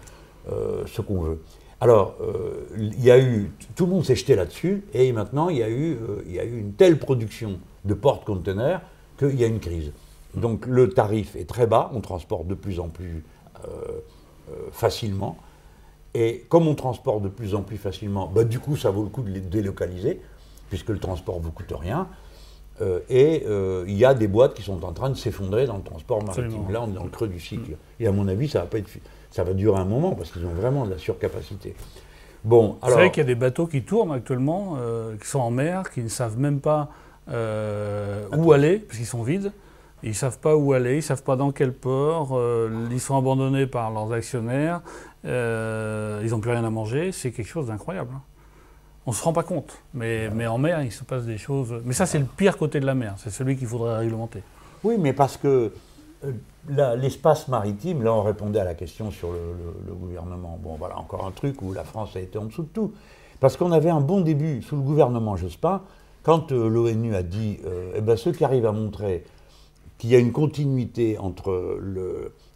[0.51, 1.41] euh, ce qu'on veut.
[1.81, 5.59] Alors, euh, il y a eu, tout le monde s'est jeté là-dessus, et maintenant il
[5.59, 8.81] y, a eu, y a eu une telle production de porte-conteneurs
[9.19, 9.93] qu'il y a une crise.
[10.35, 13.25] Donc le tarif est très bas, on transporte de plus en plus
[14.73, 15.37] facilement.
[16.15, 19.09] Et comme on transporte de plus en plus facilement, bah, du coup, ça vaut le
[19.09, 20.21] coup de les délocaliser,
[20.69, 22.09] puisque le transport ne vous coûte rien.
[22.81, 25.77] Euh, et euh, il y a des boîtes qui sont en train de s'effondrer dans
[25.77, 26.71] le transport maritime.
[26.71, 27.77] Là, on est dans le creux du cycle.
[28.01, 28.89] Et à mon avis, ça va, pas être,
[29.31, 31.75] ça va durer un moment parce qu'ils ont vraiment de la surcapacité.
[32.45, 32.97] Bon, alors...
[32.97, 35.91] C'est vrai qu'il y a des bateaux qui tournent actuellement, euh, qui sont en mer,
[35.91, 36.91] qui ne savent même pas
[37.29, 39.53] où aller, parce qu'ils sont vides.
[40.03, 42.41] Ils ne savent pas où aller, ils ne savent pas dans quel port,
[42.91, 44.81] ils sont abandonnés par leurs actionnaires,
[45.25, 47.13] ils n'ont plus rien à manger.
[47.13, 48.13] C'est quelque chose d'incroyable.
[49.07, 49.79] On ne se rend pas compte.
[49.95, 51.75] Mais, mais en mer, il se passe des choses.
[51.85, 53.15] Mais ça, c'est le pire côté de la mer.
[53.19, 54.43] C'est celui qu'il faudrait réglementer.
[54.85, 55.73] Oui, mais parce que
[56.25, 60.59] euh, l'espace maritime, là, on répondait à la question sur le, gouvernement.
[60.63, 62.93] Bon, voilà, encore un truc où la France a été en dessous de tout.
[63.41, 65.83] Parce qu'on avait un bon début sous le gouvernement Jospin,
[66.23, 69.25] quand euh, l'ONU a dit euh, eh ben, ceux qui arrivent à montrer
[70.03, 71.79] qu'il y a une continuité entre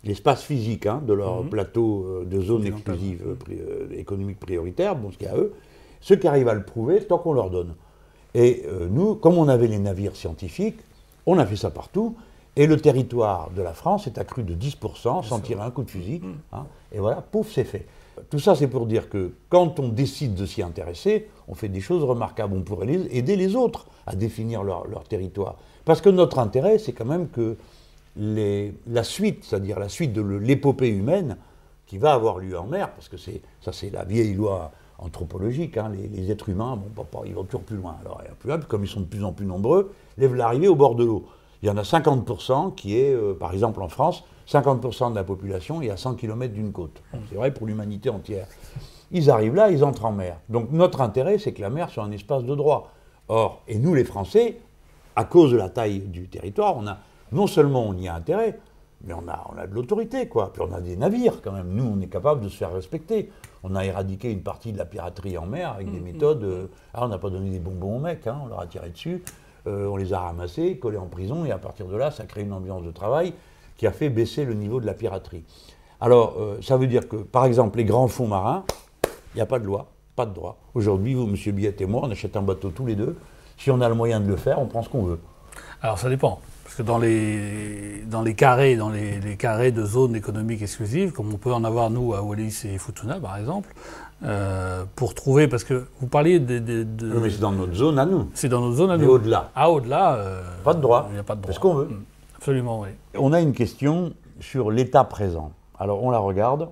[0.03, 1.51] l'espace physique hein, de leur mhm.
[1.51, 3.23] plateau de zone exclusive
[3.93, 5.55] économique prioritaire, bon, ce qu'il y a eux,
[6.01, 7.77] ceux qui arrivent à le prouver, tant qu'on leur donne.
[8.35, 10.81] Et euh, nous, comme on avait les navires scientifiques,
[11.25, 12.17] on a fait ça partout.
[12.57, 15.90] Et le territoire de la France est accru de 10% sans tirer un coup de
[15.90, 16.23] fusil.
[16.53, 16.67] Hein.
[16.90, 17.87] et voilà, pouf, c'est fait.
[18.29, 21.81] Tout ça, c'est pour dire que quand on décide de s'y intéresser, on fait des
[21.81, 22.57] choses remarquables.
[22.57, 25.59] On pourrait aider les autres à définir leur, territoire.
[25.87, 27.57] Parce que notre intérêt, c'est quand même que
[28.17, 31.37] la suite, c'est-à-dire la suite de l'épopée humaine
[31.87, 35.93] qui va avoir lieu en mer, parce que ça c'est la vieille loi anthropologique, hein,
[36.13, 37.97] les, êtres humains, bon, ils vont toujours plus loin.
[38.01, 40.97] Alors, plus loin, comme ils sont de plus en plus nombreux, lèvent l'arrivée au bord
[40.97, 41.27] de l'eau.
[41.63, 45.25] Il y en a 50% qui est, euh, par exemple en France, 50% de la
[45.25, 47.03] population est à 100 km d'une côte.
[47.29, 48.47] C'est vrai pour l'humanité entière.
[49.13, 50.39] Ils arrivent là, ils entrent en mer.
[50.49, 52.91] Donc notre intérêt, c'est que la mer soit un espace de droit.
[53.29, 54.59] Or, et nous les Français,
[55.17, 56.98] à cause de la taille du territoire, on a,
[57.33, 58.58] non seulement on y a intérêt,
[59.04, 60.52] mais on a, on a de l'autorité, quoi.
[60.52, 61.69] Puis on a des navires, quand même.
[61.69, 63.31] Nous, on est capable de se faire respecter.
[63.62, 66.44] On a éradiqué une partie de la piraterie en mer avec des mm, mm, méthodes.
[66.44, 68.90] Euh, ah, on n'a pas donné des bonbons aux mecs, hein, on leur a tiré
[68.90, 69.23] dessus.
[69.67, 72.42] Euh, on les a ramassés, collés en prison, et à partir de là, ça crée
[72.42, 73.35] une ambiance de travail
[73.77, 75.44] qui a fait baisser le niveau de la piraterie.
[76.00, 78.64] Alors, euh, ça veut dire que, par exemple, les grands fonds marins,
[79.35, 80.58] il n'y a pas de loi, pas de droit.
[80.75, 81.52] Aujourd'hui, vous, M.
[81.52, 83.17] Biette et moi, on achète un bateau tous les deux.
[83.57, 85.21] Si on a le moyen de le faire, on prend ce qu'on veut.
[85.83, 86.40] Alors, ça dépend.
[86.65, 91.33] Parce que dans les, dans les carrés, dans les, carrés de zones économiques exclusives, comme
[91.33, 93.73] on peut en avoir nous à Wallis et Futuna par exemple,
[94.25, 96.85] euh, pour trouver, parce que vous parliez de...
[97.02, 98.29] Oui, mais c'est dans notre zone à nous.
[98.35, 99.04] C'est dans notre zone à nous.
[99.04, 99.50] Et au-delà.
[99.54, 100.15] Ah, au-delà...
[100.17, 101.07] Euh, pas de droit.
[101.11, 101.52] Il n'y a pas de droit.
[101.52, 101.87] C'est ce qu'on veut.
[101.87, 102.02] Mm.
[102.37, 102.88] Absolument, oui.
[103.17, 105.52] On a une question sur l'état présent.
[105.79, 106.69] Alors on la regarde.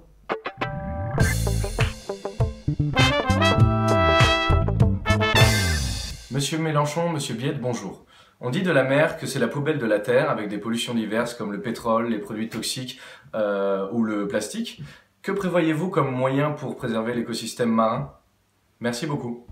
[6.35, 8.05] Monsieur Mélenchon, Monsieur Biette, bonjour.
[8.41, 10.93] On dit de la mer que c'est la poubelle de la Terre avec des pollutions
[10.93, 12.99] diverses comme le pétrole, les produits toxiques
[13.37, 14.83] euh, ou le plastique.
[15.23, 18.15] Que prévoyez-vous comme moyen pour préserver l'écosystème marin?
[18.81, 19.47] Merci beaucoup.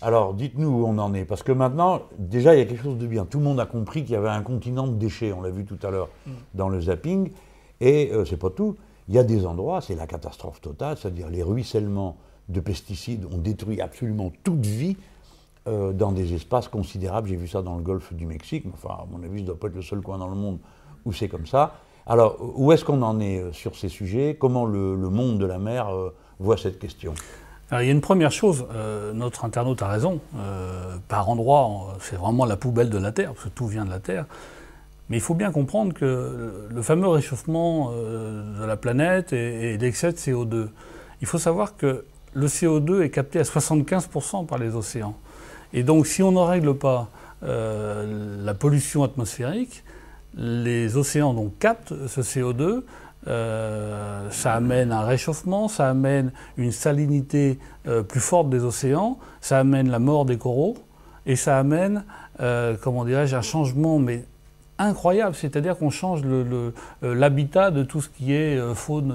[0.00, 2.98] Alors, dites-nous où on en est, parce que maintenant, déjà, il y a quelque chose
[2.98, 3.24] de bien.
[3.24, 5.64] Tout le monde a compris qu'il y avait un continent de déchets, on l'a vu
[5.64, 6.30] tout à l'heure mm.
[6.54, 7.32] dans le zapping,
[7.80, 8.76] et euh, c'est pas tout.
[9.08, 12.16] Il y a des endroits, c'est la catastrophe totale, c'est-à-dire les ruissellements
[12.48, 14.96] de pesticides ont détruit absolument toute vie
[15.68, 17.28] euh, dans des espaces considérables.
[17.28, 19.60] J'ai vu ça dans le golfe du Mexique, enfin, à mon avis, ce ne doit
[19.60, 20.58] pas être le seul coin dans le monde
[21.04, 21.74] où c'est comme ça.
[22.06, 24.36] Alors, où est-ce qu'on en est euh, sur ces sujets?
[24.38, 27.14] Comment le, monde de la mer euh, voit cette question?
[27.70, 28.64] Il y a une première chose,
[29.12, 30.20] notre internaute a raison,
[31.06, 33.98] par endroit, c'est vraiment la poubelle de la Terre, parce que tout vient de la
[33.98, 34.24] Terre.
[35.10, 40.16] Mais il faut bien comprendre que le fameux réchauffement de la planète et, l'excès de
[40.16, 40.68] CO2,
[41.20, 45.14] il faut savoir que le CO2 est capté à 75% par les océans.
[45.72, 47.08] Et donc si on ne règle pas
[47.42, 49.84] la pollution atmosphérique,
[50.34, 52.82] les océans donc captent ce CO2,
[53.26, 59.58] euh, ça amène un réchauffement, ça amène une salinité euh, plus forte des océans, ça
[59.58, 60.76] amène la mort des coraux
[61.26, 62.04] et ça amène,
[62.40, 64.24] euh, comment dirais-je, un changement mais
[64.78, 66.22] incroyable, c'est-à-dire qu'on change
[67.02, 69.12] l'habitat de tout ce qui est faune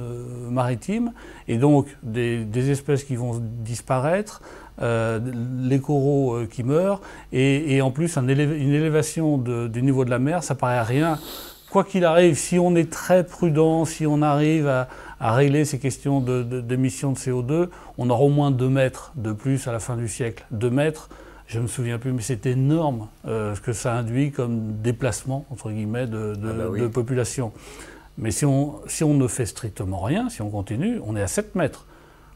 [0.52, 1.14] maritime.
[1.48, 4.42] Et donc des, espèces qui vont disparaître,
[4.82, 5.20] euh,
[5.62, 7.02] les coraux euh, qui meurent,
[7.32, 11.20] et, en plus une élévation du niveau de la mer, ça paraît rien.
[11.70, 14.88] Quoi qu'il arrive, si on est très prudent, si on arrive à,
[15.20, 19.72] régler ces questions d'émissions de, CO2, on aura au moins 2 mètres de plus à
[19.72, 20.46] la fin du siècle.
[20.52, 21.10] 2 mètres,
[21.48, 25.46] je ne me souviens plus, mais c'est énorme euh, ce que ça induit comme déplacement,
[25.50, 27.54] entre guillemets, de, ah bah population.
[28.18, 31.28] Mais si on, si on ne fait strictement rien, si on continue, on est à
[31.28, 31.86] 7 mètres.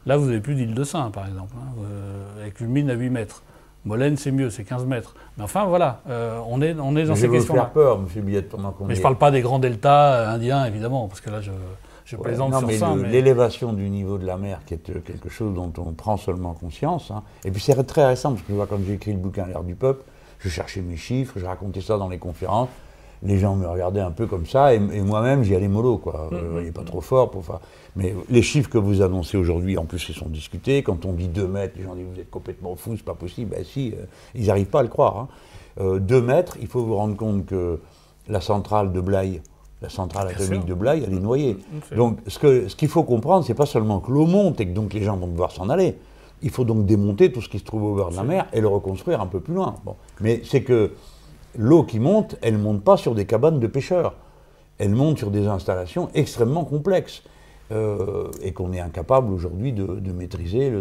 [0.08, 2.94] Là, vous n'avez plus d'île de Saint, par exemple, hein, euh, avec une mine à
[2.94, 3.42] 8 mètres.
[3.84, 5.14] Molène, c'est mieux, c'est 15 mètres.
[5.36, 7.64] Mais enfin, voilà, euh, on, est, on est dans ces questions-là.
[7.64, 8.24] faire peur, M.
[8.24, 11.42] Billet, pendant Mais je ne parle pas des grands deltas indiens, évidemment, parce que là,
[11.42, 11.50] je,
[12.06, 12.94] je plaisante sur ça.
[12.96, 13.08] Mais...
[13.10, 16.54] L'élévation du niveau de la mer, qui est euh, quelque chose dont on prend seulement
[16.54, 17.22] conscience, hein.
[17.44, 19.74] et puis c'est très récent, parce que vois, quand j'ai écrit le bouquin L'air du
[19.74, 20.04] peuple,
[20.38, 22.70] je cherchais mes chiffres, je racontais ça dans les conférences,
[23.22, 26.30] les gens me regardaient un peu comme ça, et, moi-même, j'y allais mollo, quoi.
[26.30, 26.84] Mm, mm, pas mm.
[26.84, 27.60] trop fort pour faire.
[27.96, 30.82] Mais les chiffres que vous annoncez aujourd'hui, en plus, ils sont discutés.
[30.82, 33.50] Quand on dit 2 mètres, les gens disent vous êtes complètement fou, c'est pas possible.
[33.50, 34.04] Ben si, euh,
[34.34, 35.26] ils n'arrivent pas à le croire.
[35.78, 36.00] 2 hein.
[36.10, 37.80] euh, mètres, il faut vous rendre compte que
[38.28, 39.40] la centrale de Blaye,
[39.82, 41.56] la centrale atomique de Blaye, elle est noyée.
[41.96, 44.72] Donc, ce qu'il ce qu'il faut comprendre, c'est pas seulement que l'eau monte et que
[44.72, 45.96] donc les gens vont devoir s'en aller.
[46.42, 48.60] Il faut donc démonter tout ce qui se trouve au bord de la mer et
[48.60, 49.74] le reconstruire un peu plus loin.
[49.84, 49.96] Bon.
[50.20, 50.92] Mais c'est que
[51.58, 54.14] l'eau qui monte, elle ne monte pas sur des cabanes de pêcheurs.
[54.78, 57.24] Elle monte sur des installations extrêmement complexes
[57.72, 60.72] euh, et qu'on est incapable aujourd'hui de, maîtriser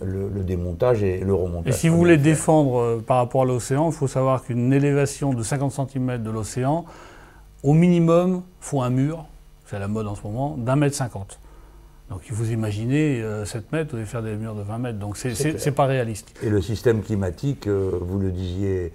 [0.00, 1.74] le, démontage et le remontage.
[1.74, 5.34] Et si vous voulez défendre euh, par rapport à l'océan, il faut savoir qu'une élévation
[5.34, 6.84] de 50 cm de l'océan,
[7.64, 9.26] au minimum, faut un mur,
[9.66, 11.40] c'est la mode en ce moment, d'un mètre cinquante.
[12.08, 15.16] Donc vous imaginez 7 euh, mètres, vous devez faire des murs de 20 mètres, donc
[15.16, 16.32] c'est pas réaliste.
[16.44, 18.90] Et le système climatique, vous le disiez euh,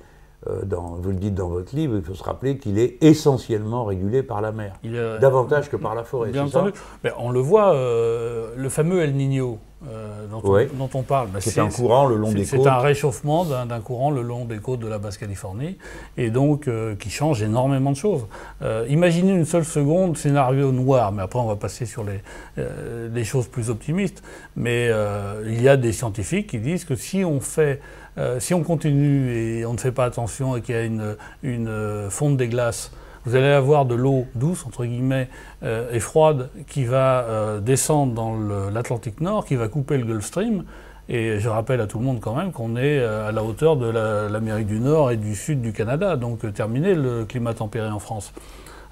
[0.65, 4.23] dans, vous le dites dans votre livre, il faut se rappeler qu'il est essentiellement régulé
[4.23, 6.31] par la mer, Il, euh, davantage que par la forêt.
[6.31, 6.73] Bien c'est entendu.
[7.03, 10.69] Mais on le voit, euh, le fameux El Niño euh, dont, Ouais.
[10.75, 11.29] on, dont on parle.
[11.39, 12.67] C'est un courant le long c'est- des C'est côtes.
[12.67, 15.77] un réchauffement d'un courant le long des côtes de la Basse-Californie
[16.17, 18.25] et donc euh, qui change énormément de choses.
[18.61, 22.21] Euh, imaginez une seule seconde scénario noir, mais après on va passer sur les,
[22.59, 24.21] euh, les choses plus optimistes.
[24.55, 27.79] Mais euh, il y a des scientifiques qui disent que si on fait
[28.17, 31.15] euh, si on continue et on ne fait pas attention et qu'il y a une,
[31.45, 32.91] euh, fonte des glaces,
[33.25, 35.29] vous allez avoir de l'eau douce, entre guillemets,
[35.63, 38.35] euh, et froide, qui va descendre dans
[38.71, 40.63] l'Atlantique Nord, qui va couper le Gulf Stream.
[41.07, 43.87] Et je rappelle à tout le monde quand même qu'on est à la hauteur de
[43.87, 47.99] la- l'Amérique du Nord et du sud du Canada, donc terminé le climat tempéré en
[47.99, 48.33] France.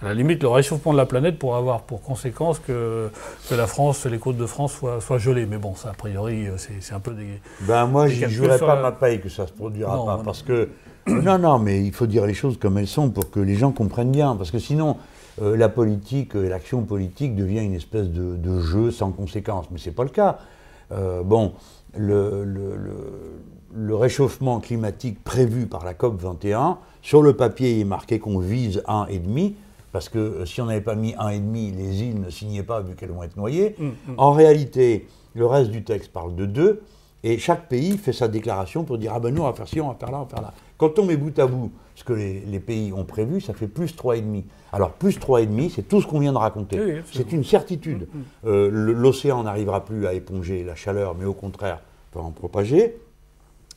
[0.02, 3.10] À la limite, le réchauffement de la planète pourrait avoir pour conséquence que,
[3.50, 5.46] que la France, les côtes de France soient, soient gelées.
[5.46, 7.42] Mais bon, ça, a priori, euh, c'est un peu des.
[7.68, 9.96] Ben moi, des j'y calculs jouerai sur pas la- ma paye que ça se produira
[9.98, 10.24] Non, pas, non.
[10.24, 10.70] parce que
[11.08, 13.72] non, non, mais il faut dire les choses comme elles sont pour que les gens
[13.72, 14.96] comprennent bien, parce que sinon,
[15.42, 19.66] euh, la politique et l'action politique devient une espèce de, de jeu sans conséquence.
[19.70, 20.38] Mais c'est pas le cas.
[20.94, 21.54] Euh, bon,
[21.98, 23.42] le, le- le-
[23.76, 28.40] le réchauffement climatique prévu par la COP 21, sur le papier, il est marqué qu'on
[28.40, 29.56] vise 1,5.
[29.92, 32.96] Parce que euh, si on n'avait pas mis 1,5, les îles ne signaient pas vu
[32.96, 33.76] qu'elles vont être noyées.
[33.78, 33.94] Mm, mm.
[34.18, 36.82] En réalité, le reste du texte parle de 2,
[37.24, 39.82] et chaque pays fait sa déclaration pour dire Ah ben nous, on va faire ci,
[39.82, 40.54] on va faire là, on va faire là.
[40.78, 43.68] Quand on met bout à bout ce que les, les pays ont prévu, ça fait
[43.68, 44.44] plus 3,5.
[44.72, 46.80] Alors, plus 3,5, c'est tout ce qu'on vient de raconter.
[46.80, 48.08] Oui, c'est une certitude.
[48.46, 51.82] Euh, L'océan n'arrivera plus à éponger la chaleur, mais au contraire,
[52.12, 52.98] peut en propager.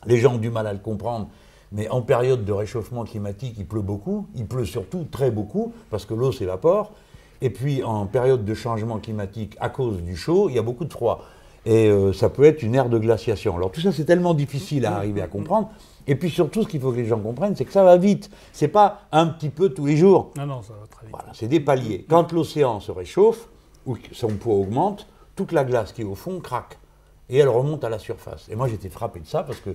[0.06, 1.28] Les gens ont du mal à le comprendre,
[1.72, 4.26] mais en période de réchauffement climatique, il pleut beaucoup.
[4.34, 6.92] Il pleut surtout très beaucoup, parce que l'eau s'évapore.
[7.40, 10.84] Et puis, en période de changement climatique, à cause du chaud, il y a beaucoup
[10.84, 11.24] de froid.
[11.64, 13.56] Et euh, ça peut être une ère de glaciation.
[13.56, 15.70] Alors tout ça, c'est tellement difficile à arriver à comprendre.
[16.06, 18.30] Et puis surtout, ce qu'il faut que les gens comprennent, c'est que ça va vite.
[18.52, 20.32] C'est pas un petit peu tous les jours.
[20.36, 21.14] Non, non, ça va très vite.
[21.14, 22.04] Voilà, c'est des paliers.
[22.08, 23.48] Quand l'océan se réchauffe,
[23.86, 25.06] ou que son poids augmente,
[25.36, 26.78] toute la glace qui est au fond craque.
[27.32, 28.46] Et elle remonte à la surface.
[28.50, 29.70] Et moi, j'étais frappé de ça parce que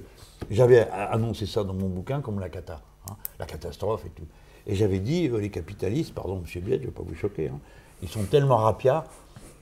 [0.51, 4.27] j'avais annoncé ça dans mon bouquin comme la cata, hein, la catastrophe et tout.
[4.67, 7.47] Et j'avais dit, euh, les capitalistes, pardon, monsieur Biette, je ne vais pas vous choquer,
[7.47, 7.59] hein,
[8.03, 9.05] ils sont tellement rapiats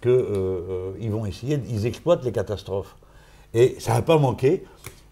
[0.02, 2.98] qu'ils vont essayer, ils exploitent les catastrophes.
[3.54, 4.66] Et ça n'a pas manqué.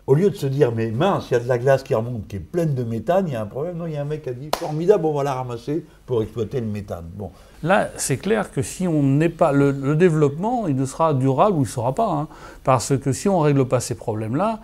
[0.06, 2.28] Au lieu de se dire, mais mince, il y a de la glace qui remonte,
[2.28, 3.78] qui est pleine de méthane, il y a un problème.
[3.78, 6.22] Non, il y a un mec qui a dit, formidable, on va la ramasser pour
[6.22, 7.06] exploiter le méthane.
[7.14, 7.32] Bon.
[7.62, 9.54] Là, c'est clair que si on n'est pas.
[9.54, 12.10] Le, le développement, il ne sera durable ou il ne sera pas.
[12.12, 12.28] hein.
[12.66, 14.60] parce que si on ne règle pas ces problèmes-là,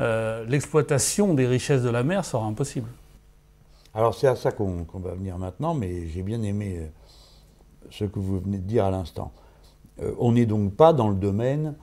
[0.00, 2.88] euh, l'exploitation des richesses de la mer sera impossible.
[3.94, 6.86] Alors c'est à ça qu'on va venir maintenant, mais j'ai bien aimé euh,
[7.90, 9.30] ce que vous venez de dire à l'instant.
[10.02, 11.74] Euh, on n'est donc pas dans le domaine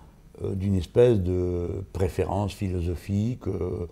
[0.44, 3.88] d'une espèce de préférence philosophique euh,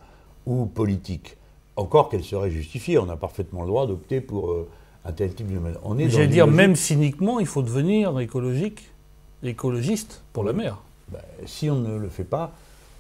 [0.46, 1.38] ou politique.
[1.76, 4.68] Encore qu'elle serait justifiée, on a parfaitement le droit d'opter pour euh,
[5.06, 5.60] un tel type de...
[5.84, 8.89] On est J'allais dire, logique- même cyniquement, il faut devenir écologique,
[9.43, 10.78] écologiste pour la mer.
[11.12, 12.54] Ben, si on ne le fait pas,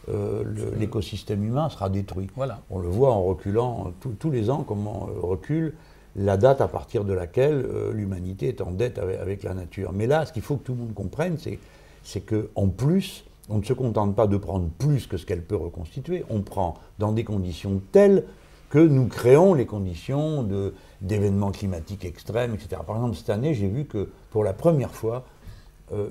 [0.09, 2.27] euh, le- l'écosystème humain sera détruit.
[2.35, 2.61] Voilà.
[2.69, 5.73] On le voit en reculant euh, tous- les ans, comment euh, recule
[6.17, 9.91] la date à partir de laquelle euh, l'humanité est en dette avec, avec la nature.
[9.93, 11.59] Mais là, ce qu'il faut que tout le monde comprenne, c'est,
[12.03, 15.55] c'est qu'en plus, on ne se contente pas de prendre plus que ce qu'elle peut
[15.55, 18.25] reconstituer, on prend dans des conditions telles
[18.69, 20.47] que nous créons les conditions
[21.01, 22.81] d'événements climatiques extrêmes, etc.
[22.85, 25.25] Par exemple, cette année, j'ai vu que pour la première fois,
[25.93, 26.09] euh,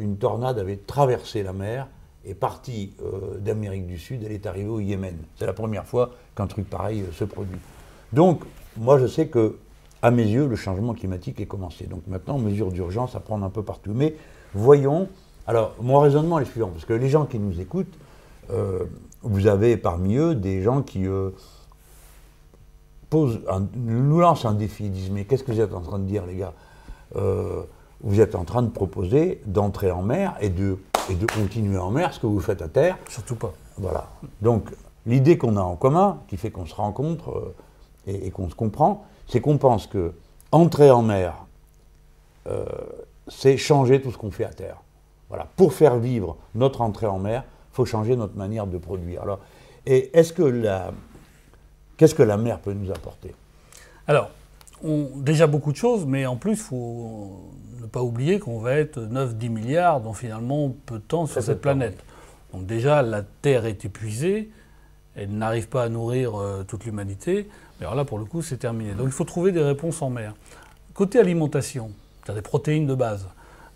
[0.00, 1.86] une, tornade avait traversé la mer
[2.24, 5.16] est partie euh, d'Amérique du Sud, elle est arrivée au Yémen.
[5.36, 7.58] C'est la première fois qu'un truc pareil euh, se produit.
[8.12, 8.42] Donc,
[8.76, 9.58] moi, je sais que,
[10.02, 11.86] à mes yeux, le changement climatique est commencé.
[11.86, 13.92] Donc maintenant, mesures d'urgence à prendre un peu partout.
[13.94, 14.16] Mais
[14.52, 15.08] voyons.
[15.46, 17.92] Alors, mon raisonnement est le suivant, parce que les gens qui nous écoutent,
[18.50, 18.84] euh,
[19.22, 21.30] vous avez parmi eux des gens qui euh,
[23.10, 24.84] posent un- nous lancent un défi.
[24.86, 26.52] Ils disent Mais qu'est-ce que vous êtes en train de dire, les gars?
[27.16, 27.62] Euh,
[28.06, 30.76] Vous êtes en train de proposer d'entrer en mer et de,
[31.08, 32.98] et de continuer en mer ce que vous faites à terre.
[33.08, 33.54] Surtout pas.
[33.78, 34.08] Voilà.
[34.42, 34.68] Donc,
[35.06, 37.54] l'idée qu'on a en commun, qui fait qu'on se rencontre
[38.06, 40.12] et, et qu'on se comprend, c'est qu'on pense que
[40.52, 41.46] entrer en mer,
[43.28, 44.76] c'est changer tout ce qu'on fait à terre.
[45.34, 45.48] Voilà.
[45.56, 49.20] Pour faire vivre notre entrée en mer, il faut changer notre manière de produire.
[49.22, 49.40] Alors,
[49.84, 50.92] et est-ce que la,
[51.96, 53.34] qu'est-ce que la mer peut nous apporter?
[54.06, 54.30] Alors,
[54.84, 58.74] on- déjà beaucoup de choses, mais en plus, il faut ne pas oublier qu'on va
[58.74, 61.98] être 9-10 milliards dans finalement peu de temps sur cette temps, planète.
[62.52, 64.52] Donc déjà, la Terre est épuisée,
[65.16, 67.48] elle n'arrive pas à nourrir euh, toute l'humanité,
[67.80, 68.92] mais alors là, pour le coup, c'est terminé.
[68.92, 70.32] Donc il faut trouver des réponses en mer.
[70.94, 71.90] Côté alimentation,
[72.22, 73.26] c'est-à-dire des protéines de base,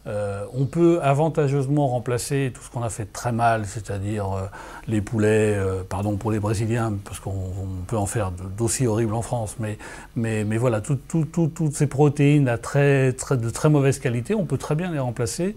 [0.09, 4.47] Euh, on peut avantageusement remplacer tout ce qu'on a fait très mal, c'est-à-dire euh,
[4.87, 7.53] les poulets, euh, pardon pour les Brésiliens, parce qu'on
[7.87, 9.77] peut en faire d'aussi horribles en France, mais,
[10.17, 14.91] mais, voilà, tout, tout, toutes ces protéines de très mauvaise qualité, on peut très bien
[14.91, 15.57] les remplacer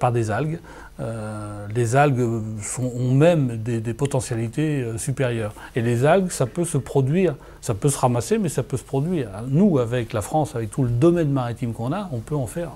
[0.00, 0.58] par des algues.
[1.74, 2.42] les algues
[2.78, 5.52] ont même des potentialités supérieures.
[5.74, 8.84] Et les algues, ça peut se produire, ça peut se ramasser, mais ça peut se
[8.84, 9.28] produire.
[9.48, 12.70] Nous, avec la France, avec tout le domaine maritime qu'on a, on peut en faire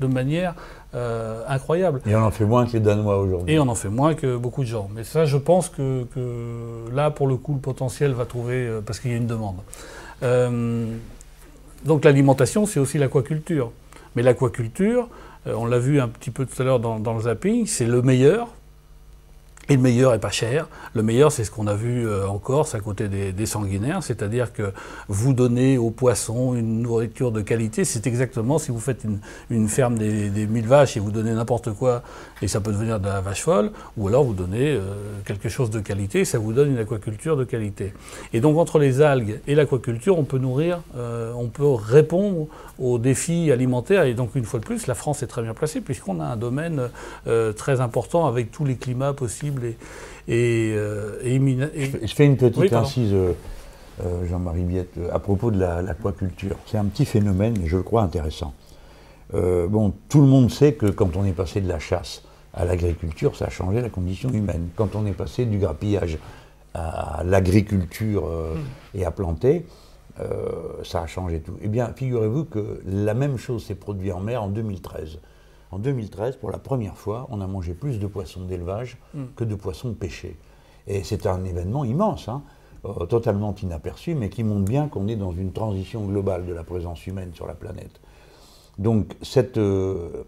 [0.00, 0.54] de manière
[0.94, 2.00] euh, incroyable.
[2.06, 3.54] Et on en fait moins que les Danois aujourd'hui.
[3.54, 4.88] Et on en fait moins que beaucoup de gens.
[4.94, 6.04] Mais ça, je pense que,
[6.92, 9.56] là, pour le coup, le potentiel va trouver, euh, parce qu'il y a une demande.
[10.22, 10.86] Euh,
[11.84, 13.70] donc l'alimentation, c'est aussi l'aquaculture.
[14.16, 15.08] Mais l'aquaculture,
[15.46, 18.02] on l'a vu un petit peu tout à l'heure dans, dans le zapping, c'est le
[18.02, 18.48] meilleur
[19.70, 20.66] et le meilleur est pas cher.
[20.94, 24.52] Le meilleur, c'est ce qu'on a vu euh, en Corse à côté des, sanguinaires, c'est-à-dire
[24.52, 24.72] que
[25.08, 27.84] vous donnez aux poissons une nourriture de qualité.
[27.84, 29.06] C'est exactement si vous faites
[29.48, 32.02] une, ferme des, des, mille vaches et vous donnez n'importe quoi
[32.42, 34.80] et ça peut devenir de la vache folle, ou alors vous donnez euh,
[35.24, 37.92] quelque chose de qualité et ça vous donne une aquaculture de qualité.
[38.32, 42.48] Et donc entre les algues et l'aquaculture, on peut nourrir, euh, on peut répondre
[42.80, 44.02] aux défis alimentaires.
[44.02, 46.36] Et donc une fois de plus, la France est très bien placée puisqu'on a un
[46.36, 46.88] domaine
[47.56, 49.59] très important avec tous les climats possibles
[50.28, 51.18] et, euh,
[52.02, 53.32] je, fais, une petite incise, euh,
[54.04, 56.56] euh, Jean-Marie Biette, à propos de l'aquaculture.
[56.66, 58.54] C'est un petit phénomène, mais je le crois intéressant.
[59.32, 63.36] bon, tout le monde sait que quand on est passé de la chasse à l'agriculture,
[63.36, 64.68] ça a changé la condition humaine.
[64.76, 66.18] Quand on est passé du grappillage
[66.74, 68.28] à l'agriculture
[68.94, 69.66] et à planter,
[70.84, 71.56] ça a changé tout.
[71.62, 75.18] Eh bien, figurez-vous que la même chose s'est produite en mer en 2013.
[75.72, 79.24] En 2013, pour la première fois, on a mangé plus de poissons d'élevage hmm.
[79.36, 80.36] que de poissons pêchés.
[80.86, 82.42] Et c'est un événement immense, hein,
[82.84, 86.64] euh, totalement inaperçu, mais qui montre bien qu'on est dans une transition globale de la
[86.64, 88.00] présence humaine sur la planète.
[88.78, 90.24] Donc cette, euh,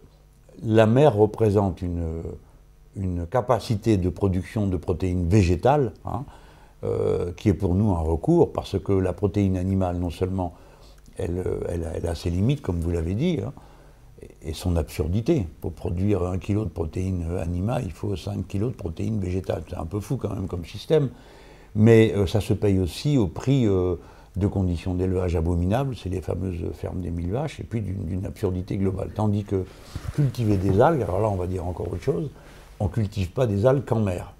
[0.63, 2.21] la mer représente une,
[2.95, 6.23] une, capacité de production de protéines végétales, hein,
[6.83, 10.53] euh, qui est pour nous un recours, parce que la protéine animale, non seulement,
[11.17, 13.53] elle, elle, a, ses limites, comme vous l'avez dit, hein,
[14.41, 15.47] et son absurdité.
[15.61, 19.63] Pour produire un kilo de protéines animales, il faut 5 kilos de protéines végétales.
[19.69, 21.09] C'est un peu fou quand même comme système.
[21.75, 23.95] Mais euh, ça se paye aussi au prix euh,
[24.35, 28.77] de conditions d'élevage abominables, c'est les fameuses fermes des mille vaches, et puis d'une absurdité
[28.77, 29.11] globale.
[29.13, 29.65] Tandis que
[30.15, 32.29] cultiver des algues, alors là on va dire encore autre chose,
[32.79, 34.33] on ne cultive pas des algues qu'en mer.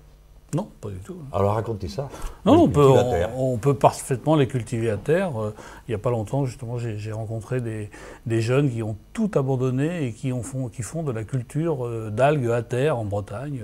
[0.54, 1.18] Non, pas du tout.
[1.32, 2.10] Alors racontez ça.
[2.46, 2.88] Non, on peut,
[3.36, 5.42] on, peut, parfaitement les cultiver à terre.
[5.42, 5.54] Euh,
[5.88, 7.90] il n'y a pas longtemps, justement, j'ai rencontré des,
[8.28, 11.86] des, jeunes qui ont tout abandonné et qui, ont font, qui font de la culture
[11.86, 13.62] euh, d'algues à terre en Bretagne,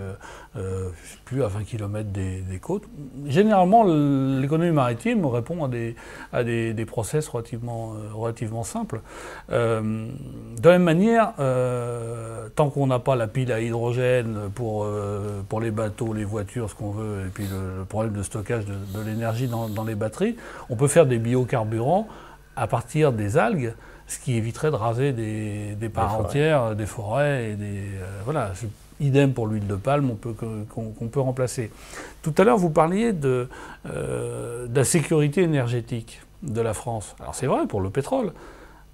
[0.55, 0.89] euh,
[1.25, 2.85] plus à 20 km des, des côtes.
[3.27, 5.95] Généralement, l'économie maritime répond à des,
[6.33, 9.01] à des, des process relativement, relativement simples.
[9.49, 11.33] de la même manière,
[12.55, 14.87] tant qu'on n'a pas la pile à hydrogène pour,
[15.47, 19.47] pour les bateaux, les voitures, qu'on veut, et puis le, problème de stockage de, l'énergie
[19.47, 20.35] dans, les batteries,
[20.69, 22.07] on peut faire des biocarburants
[22.55, 23.73] à partir des algues,
[24.07, 28.51] ce qui éviterait de raser des, parts entières, des forêts et des euh, voilà.
[29.01, 31.71] Idem pour l'huile de palme, qu'on peut remplacer.
[32.21, 33.47] Tout à l'heure, vous parliez de,
[33.89, 37.15] euh, de la sécurité énergétique de la France.
[37.21, 38.33] Alors c'est vrai pour le pétrole.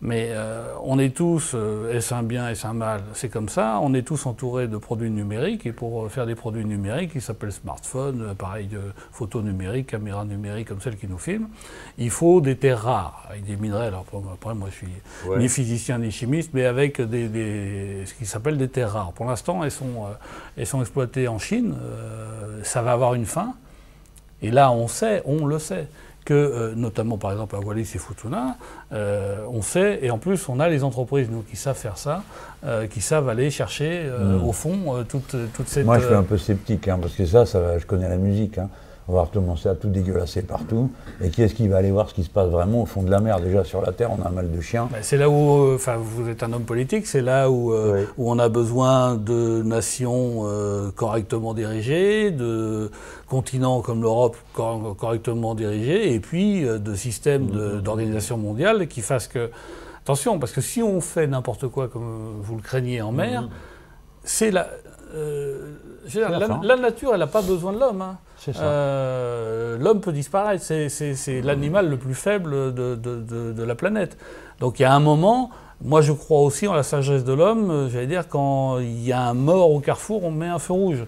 [0.05, 3.01] Mais euh, on est tous, euh, est-ce un bien, est-ce un mal?
[3.13, 6.35] C'est comme ça, on est tous entourés de produits numériques, et pour euh, faire des
[6.35, 8.81] produits numériques, qui s'appellent smartphone, appareil de
[9.11, 11.47] photo numérique, caméra numérique comme celle qui nous filme,
[11.97, 13.87] il faut des terres rares, avec des minerais.
[13.87, 18.59] Alors après, moi je suis ni physicien ni chimiste, mais avec des, ce qui s'appelle
[18.59, 19.11] des terres rares.
[19.13, 20.05] Pour l'instant, elles sont,
[20.55, 21.73] elles sont exploitées en Chine,
[22.61, 23.55] ça va avoir une fin,
[24.43, 25.87] et là on sait, on le sait
[26.25, 28.57] que, euh, notamment par exemple à Wallis et Futuna,
[28.91, 32.23] euh, on sait, et en plus on a les entreprises, nous, qui savent faire ça,
[32.65, 34.43] euh, qui savent aller chercher hmm.
[34.43, 35.85] au fond toute, toute, cette...
[35.85, 38.57] Moi je suis un peu sceptique, hein, parce que ça, ça je connais la musique.
[38.57, 38.69] Hein
[39.07, 40.91] on va recommencer à tout dégueulasser partout.
[41.21, 43.11] Et qui est-ce qui va aller voir ce qui se passe vraiment au fond de
[43.11, 43.39] la mer?
[43.39, 44.89] Déjà sur la Terre, on a mal de chiens.
[45.01, 48.31] c'est là où, euh, enfin, vous êtes un homme politique, c'est là où, euh, où
[48.31, 52.89] on a besoin de nations euh, correctement dirigées, de
[53.29, 57.81] continents comme l'Europe correctement dirigés, et puis de systèmes mmh.
[57.81, 59.51] d'organisation mondiale qui fassent que.
[60.03, 63.49] Attention, parce que si on fait n'importe quoi comme vous le craignez en mer, mmh.
[64.23, 64.67] c'est la,
[66.63, 68.01] la, nature, elle n'a pas besoin de l'homme.
[68.03, 68.17] Hein.
[68.57, 74.17] Euh, l'homme peut disparaître, c'est l'animal le plus faible de, la planète.
[74.59, 75.49] Donc il y a un moment,
[75.81, 79.11] moi je crois aussi en la sagesse de l'homme, euh, j'allais dire, quand il y
[79.11, 81.05] a un mort au carrefour, on met un feu rouge.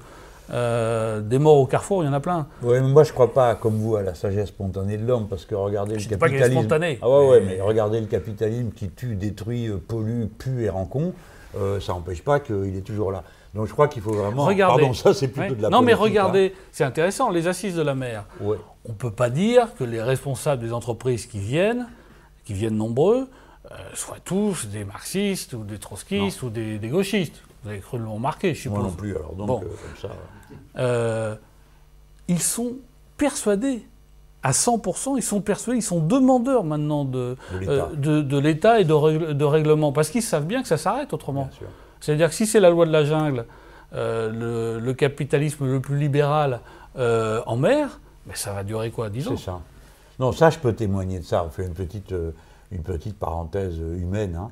[0.50, 2.48] Euh, des morts au carrefour, il y en a plein.
[2.64, 5.28] Oui, mais moi je ne crois pas, comme vous, à la sagesse spontanée de l'homme,
[5.28, 6.54] parce que regardez le capitalisme.
[6.54, 7.00] Pas spontané.
[7.02, 11.14] Ah ouais, ouais, mais regardez le capitalisme qui tue, détruit, pollue, pue et rend con.
[11.58, 13.24] euh, ça n'empêche pas qu'il est toujours là.
[13.54, 14.46] Donc je crois qu'il faut vraiment.
[14.46, 14.82] Regardez.
[14.82, 15.56] Pardon, ça c'est plutôt Ouais.
[15.58, 18.26] de la Non, mais regardez, c'est intéressant, les assises de la mer.
[18.42, 18.58] Ouais.
[18.86, 21.88] On ne peut pas dire que les responsables des entreprises qui viennent,
[22.46, 23.28] qui viennent nombreux,
[23.72, 27.42] euh, soient tous des marxistes ou des trotskistes ou des, des gauchistes.
[27.64, 28.80] Vous avez cru le remarquer, je suppose.
[28.80, 29.62] Moi non plus, alors donc Bon.
[29.64, 30.16] euh, comme ça.
[30.78, 31.36] Euh,
[32.28, 32.74] ils sont
[33.18, 33.86] persuadés,
[34.44, 37.72] à 100%, ils sont persuadés, ils sont demandeurs maintenant de, De l'État.
[37.72, 40.78] euh, de, de l'État et de, règle- de règlement, parce qu'ils savent bien que ça
[40.78, 41.50] s'arrête autrement.
[42.00, 43.46] C'est-à-dire que si c'est la loi de la jungle,
[43.94, 46.60] euh, le, capitalisme le plus libéral
[46.98, 49.34] euh, en mer, ben ça va durer quoi, 10 ans?
[49.38, 49.60] C'est ça.
[50.20, 51.44] Non, ça, je peux témoigner de ça.
[51.46, 52.32] On fait une petite, euh,
[52.72, 54.36] une petite parenthèse humaine.
[54.36, 54.50] hein.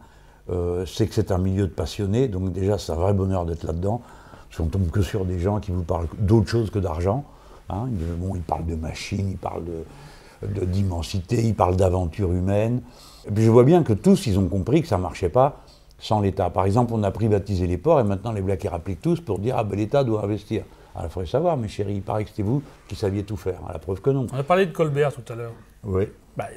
[0.85, 4.01] C'est que c'est un milieu de passionnés, donc déjà, c'est un vrai bonheur d'être là-dedans.
[4.47, 7.25] Parce qu'on tombe que sur des gens qui vous parlent d'autre chose que d'argent.
[7.69, 7.87] hein.
[7.91, 12.81] Ils, bon, ils parlent de machines, ils parlent de- d'immensité, ils parlent d'aventure humaine.
[13.27, 15.63] Et puis je vois bien que tous, ils ont compris que ça ne marchait pas
[15.97, 16.49] sans l'État.
[16.49, 19.55] Par exemple, on a privatisé les ports et maintenant les Blacks rappliquent tous pour dire
[19.57, 20.63] ah ben l'État doit investir.
[20.93, 23.59] Alors il faudrait savoir, mes chéris, il paraît que c'était vous qui saviez tout faire.
[23.67, 24.27] À la preuve que non.
[24.31, 25.53] On a parlé de Colbert tout à l'heure.
[25.83, 26.07] Oui.
[26.37, 26.47] Bah,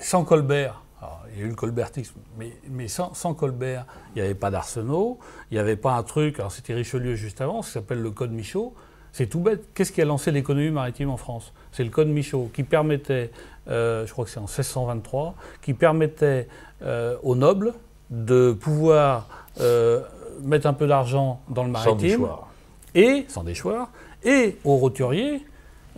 [0.00, 4.20] sans Colbert, alors, il y a eu le colbertisme, mais, mais sans, sans Colbert, il
[4.20, 5.18] n'y avait pas d'Arsenaux,
[5.50, 8.32] il n'y avait pas un truc, alors c'était Richelieu juste avant, ça s'appelle le Code
[8.32, 8.74] Michaud.
[9.12, 9.68] C'est tout bête.
[9.74, 11.52] Qu'est-ce qui a lancé l'économie maritime en France?
[11.72, 13.32] C'est le Code Michaud qui permettait,
[13.68, 16.46] euh, je crois que c'est en 1623, qui permettait
[16.82, 17.74] euh, aux nobles
[18.10, 19.26] de pouvoir
[19.60, 20.00] euh,
[20.42, 22.48] mettre un peu d'argent dans le Sans maritime déchoir.
[22.94, 23.88] et sans déchoir,
[24.24, 25.44] et aux roturiers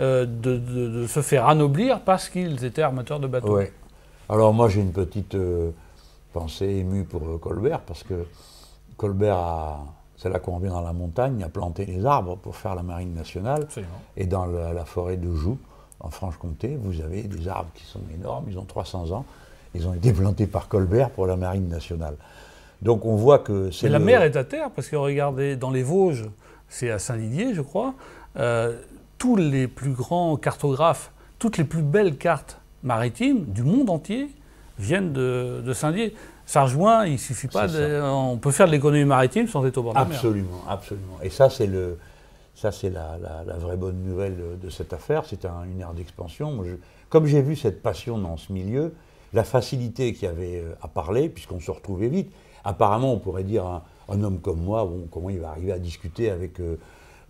[0.01, 3.57] euh, de, de- de se faire anoblir parce qu'ils étaient armateurs de bateaux.
[3.57, 3.73] Ouais.
[4.29, 5.71] Alors moi j'ai une petite euh,
[6.33, 8.27] pensée émue pour Colbert parce que
[8.97, 9.79] Colbert
[10.17, 13.13] c'est là qu'on revient dans la montagne, a planté les arbres pour faire la marine
[13.13, 13.63] nationale.
[13.63, 13.91] Absolument.
[14.17, 15.59] Et dans la, la forêt de Joux,
[15.99, 19.25] en Franche-Comté, vous avez des arbres qui sont énormes, ils ont 300 ans.
[19.75, 22.15] Ils ont été plantés par Colbert pour la marine nationale.
[22.83, 25.71] Donc on voit que c'est Mais la mer est à terre, parce que regardez, dans
[25.71, 26.25] les Vosges,
[26.69, 27.95] c'est à Saint-Didier, je crois,
[28.39, 28.77] euh,
[29.19, 34.29] tous les plus grands cartographes, toutes les plus belles cartes maritimes du monde entier
[34.79, 36.15] viennent de, de Saint-Didier.
[36.45, 39.85] Ça rejoint, il suffit pas de, On peut faire de l'économie maritime sans être au
[39.85, 40.17] bord de la mer.
[40.17, 41.19] Absolument, absolument.
[41.23, 41.99] Et ça, c'est le,
[42.57, 45.23] ça, c'est la, la- la vraie bonne nouvelle de cette affaire.
[45.25, 46.63] C'est un- une ère d'expansion.
[47.11, 48.93] Comme j'ai vu cette passion dans ce milieu,
[49.33, 52.33] la facilité qu'il y avait euh, à parler, puisqu'on se retrouvait vite.
[52.65, 56.31] Apparemment, on pourrait dire un, un homme comme moi, comment il va arriver à discuter
[56.31, 56.79] avec euh,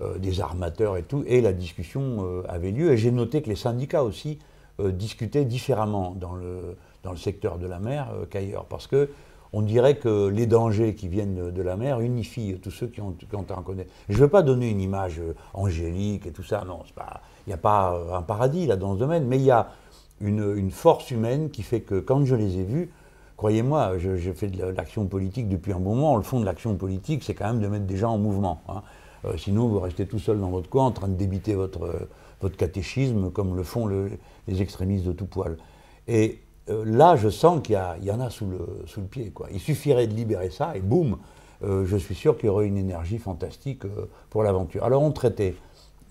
[0.01, 1.25] euh, des armateurs et tout.
[1.27, 2.93] Et la discussion avait lieu.
[2.93, 4.39] Et j'ai noté que les syndicats aussi
[4.79, 6.77] discutaient différemment dans le,
[7.17, 8.65] secteur de la mer qu'ailleurs.
[8.65, 9.11] Parce que
[9.53, 13.15] on dirait que les dangers qui viennent de, la mer unifient tous ceux qui ont,
[13.35, 13.91] en connaître.
[14.09, 15.21] Je ne veux pas donner une image
[15.53, 16.81] angélique et tout ça, non,
[17.47, 19.69] il n'y a pas un paradis là dans ce domaine, mais il y a
[20.23, 22.91] une, force humaine qui fait que quand je les ai vus,
[23.37, 26.77] croyez-moi, je fais de la- de l'action politique depuis un moment, le fond de l'action
[26.77, 28.62] politique, c'est quand même de mettre des gens en mouvement.
[28.68, 28.83] hein.
[29.25, 32.09] Euh, sinon, vous restez tout seul dans votre coin en train de débiter votre,
[32.41, 34.11] votre catéchisme comme le font le-
[34.49, 35.57] les extrémistes de tout poil.
[36.09, 39.31] Et euh, là, je sens qu'il y, en a sous le, sous le pied.
[39.31, 39.49] Quoi.
[39.53, 41.18] Il suffirait de libérer ça et boum,
[41.64, 43.83] euh, je suis sûr qu'il y aurait une énergie fantastique
[44.31, 44.85] pour l'aventure.
[44.85, 45.55] Alors on traitait,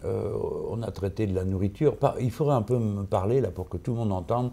[0.05, 0.33] euh,
[0.69, 1.95] on a traité de la nourriture.
[2.19, 4.51] Il faudrait un peu me parler là pour que tout le monde entende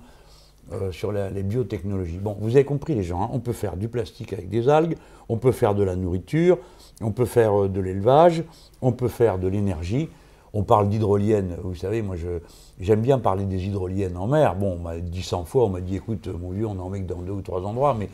[0.73, 2.19] euh, sur les biotechnologies.
[2.19, 4.97] Bon, vous avez compris les gens, hein, on peut faire du plastique avec des algues,
[5.31, 6.59] on peut faire de la nourriture,
[7.01, 8.45] on peut faire euh, de l'élevage,
[8.83, 10.09] on peut faire de l'énergie.
[10.55, 12.17] On parle d'hydroliennes, vous savez, moi
[12.81, 14.57] j'aime bien parler des hydroliennes en mer.
[14.57, 17.03] Bon, on m'a dit 100 fois, on m'a dit écoute, mon vieux, on en met
[17.03, 18.09] que dans deux ou trois endroits, mais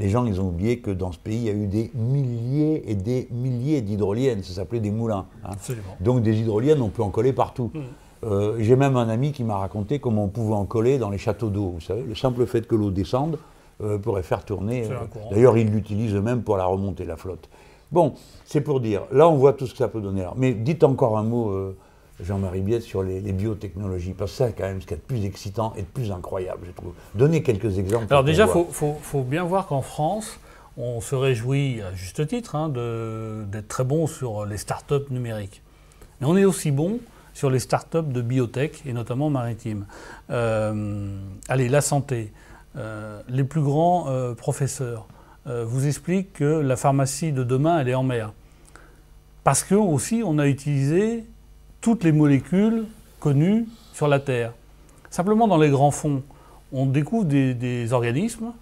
[0.00, 2.90] les gens, ils ont oublié que dans ce pays, il y a eu des milliers
[2.90, 5.26] et des milliers d'hydroliennes, ça s'appelait des moulins.
[5.44, 5.50] hein.
[5.52, 5.96] Absolument.
[6.00, 7.70] Donc des hydroliennes, on peut en coller partout.
[7.74, 7.78] Mm.
[8.24, 11.18] Euh, J'ai même un ami qui m'a raconté comment on pouvait en coller dans les
[11.18, 11.72] châteaux d'eau.
[11.74, 13.38] Vous savez, le simple fait que l'eau descende
[13.82, 14.86] euh, pourrait faire tourner.
[14.90, 14.96] Euh.
[15.30, 17.48] D'ailleurs, ils l'utilisent même pour la remonter, la flotte.
[17.92, 19.02] Bon, c'est pour dire.
[19.12, 20.22] Là, on voit tout ce que ça peut donner.
[20.22, 21.74] Alors, Mais dites encore un mot,
[22.22, 25.02] Jean-Marie Biette, sur les, les biotechnologies, parce que c'est quand même ce qu'il y a
[25.02, 26.92] de plus excitant et de plus incroyable, je trouve.
[27.14, 28.06] Donnez quelques exemples.
[28.10, 30.38] Alors déjà, il faut, faut- faut bien voir qu'en France,
[30.76, 35.62] on se réjouit, à juste titre, hein, d'être très bon sur les startups numériques.
[36.20, 36.98] Mais on est aussi bon
[37.34, 39.86] sur les startups de biotech, et notamment maritimes.
[40.30, 41.16] Euh,
[41.48, 42.32] allez, la santé.
[42.76, 45.06] Euh, les plus grands euh, professeurs
[45.46, 48.32] vous expliquent que la pharmacie de demain, elle est en mer.
[49.42, 51.24] Parce que aussi, on a utilisé
[51.80, 52.84] toutes les molécules
[53.18, 54.52] connues sur la Terre.
[55.10, 56.22] Simplement, dans les grands fonds,
[56.72, 58.52] on découvre des, des organismes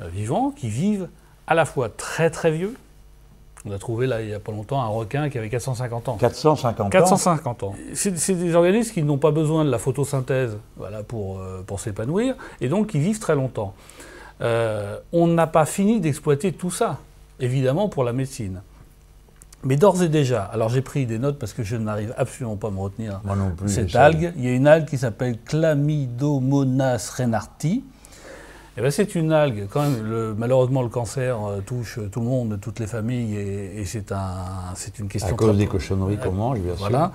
[0.00, 1.08] euh, vivants qui vivent
[1.46, 2.74] à la fois très très vieux.
[3.66, 6.16] On a trouvé là il n'y a pas longtemps un requin qui avait 450 ans.
[6.16, 7.74] 450 ans 450 ans.
[7.92, 11.78] C'est c'est des organismes qui n'ont pas besoin de la photosynthèse voilà, pour, euh, pour
[11.78, 13.74] s'épanouir et donc qui vivent très longtemps.
[14.40, 16.98] Euh, on n'a pas fini d'exploiter tout ça.
[17.38, 18.62] évidemment pour la médecine.
[19.62, 22.68] Mais d'ores et déjà, alors j'ai pris des notes parce que je n'arrive absolument pas
[22.68, 24.32] à me retenir Moi non plus, cette algue.
[24.36, 27.84] Il y a une algue qui s'appelle Chlamydomonas renarti.
[28.78, 32.26] Eh ben, c'est une algue, quand même, le- malheureusement le cancer euh, touche tout le
[32.26, 34.44] monde, toutes les familles, et, et c'est un,
[34.76, 35.34] c'est une question...
[35.34, 36.78] À cause des cochonneries qu'on mange, bien sûr.
[36.88, 37.10] Voilà.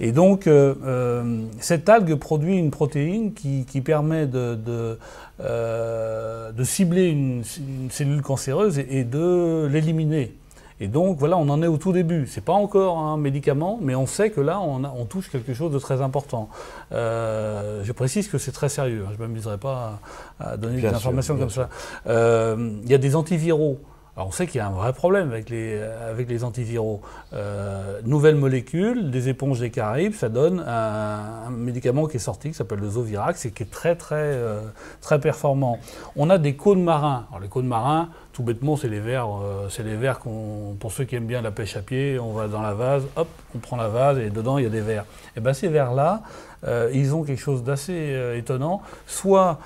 [0.00, 4.98] Et donc, euh, euh, cette algue produit une protéine qui, qui permet de, de,
[5.40, 10.34] euh, de cibler une, une cellule cancéreuse et, et de l'éliminer.
[10.80, 12.26] Et donc, voilà, on en est au tout début.
[12.26, 15.54] C'est pas encore un médicament, mais on sait que là, on, a- on touche quelque
[15.54, 16.48] chose de très important.
[16.92, 19.04] Euh, je précise que c'est très sérieux.
[19.06, 19.10] hein.
[19.16, 19.98] Je ne m'amuserai pas
[20.40, 21.62] à, à donner Bien des sûr, informations comme sûr.
[21.62, 21.68] ça.
[22.10, 23.78] Euh, Il y a des antiviraux.
[24.18, 27.02] Alors on sait qu'il y a un vrai problème avec les, avec les antiviraux.
[27.34, 32.48] Euh, nouvelle molécule, des éponges des Caraïbes, ça donne un, un médicament qui est sorti,
[32.48, 34.62] qui s'appelle le Zovirax, et qui est très très euh,
[35.02, 35.78] très performant.
[36.16, 37.26] On a des cônes marins.
[37.28, 41.04] Alors les cônes marins, tout bêtement, c'est les vers, euh, c'est les qu'on, pour ceux
[41.04, 43.76] qui aiment bien la pêche à pied, on va dans la vase, hop, on prend
[43.78, 45.06] la vase et dedans il y a des vers.
[45.38, 46.20] Et ben ces vers-là,
[46.66, 48.82] euh, ils ont quelque chose d'assez euh, étonnant.
[49.06, 49.58] Soit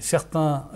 [0.00, 0.66] certains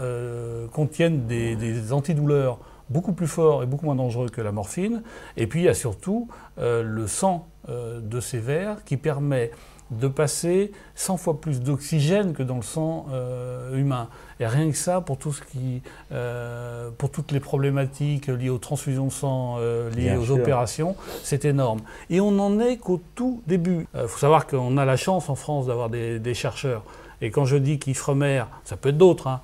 [0.72, 2.58] contiennent des, des antidouleurs
[2.90, 5.02] beaucoup plus forts et beaucoup moins dangereux que la morphine.
[5.36, 9.52] Et puis il y a surtout le sang de ces vers qui permet
[9.90, 14.08] de passer 100 fois plus d'oxygène que dans le sang euh, humain.
[14.40, 15.82] Et rien que ça, pour tout ce qui,
[16.12, 20.36] euh, pour toutes les problématiques liées aux transfusions de sang, euh, liées Bien aux sûr.
[20.36, 21.80] opérations, c'est énorme.
[22.10, 23.86] Et on n'en est qu'au tout début.
[23.94, 26.82] Il faut savoir qu'on a la chance en France d'avoir des, des chercheurs.
[27.20, 29.40] Et quand je dis qu'Ifremer, ça peut être d'autres, hein,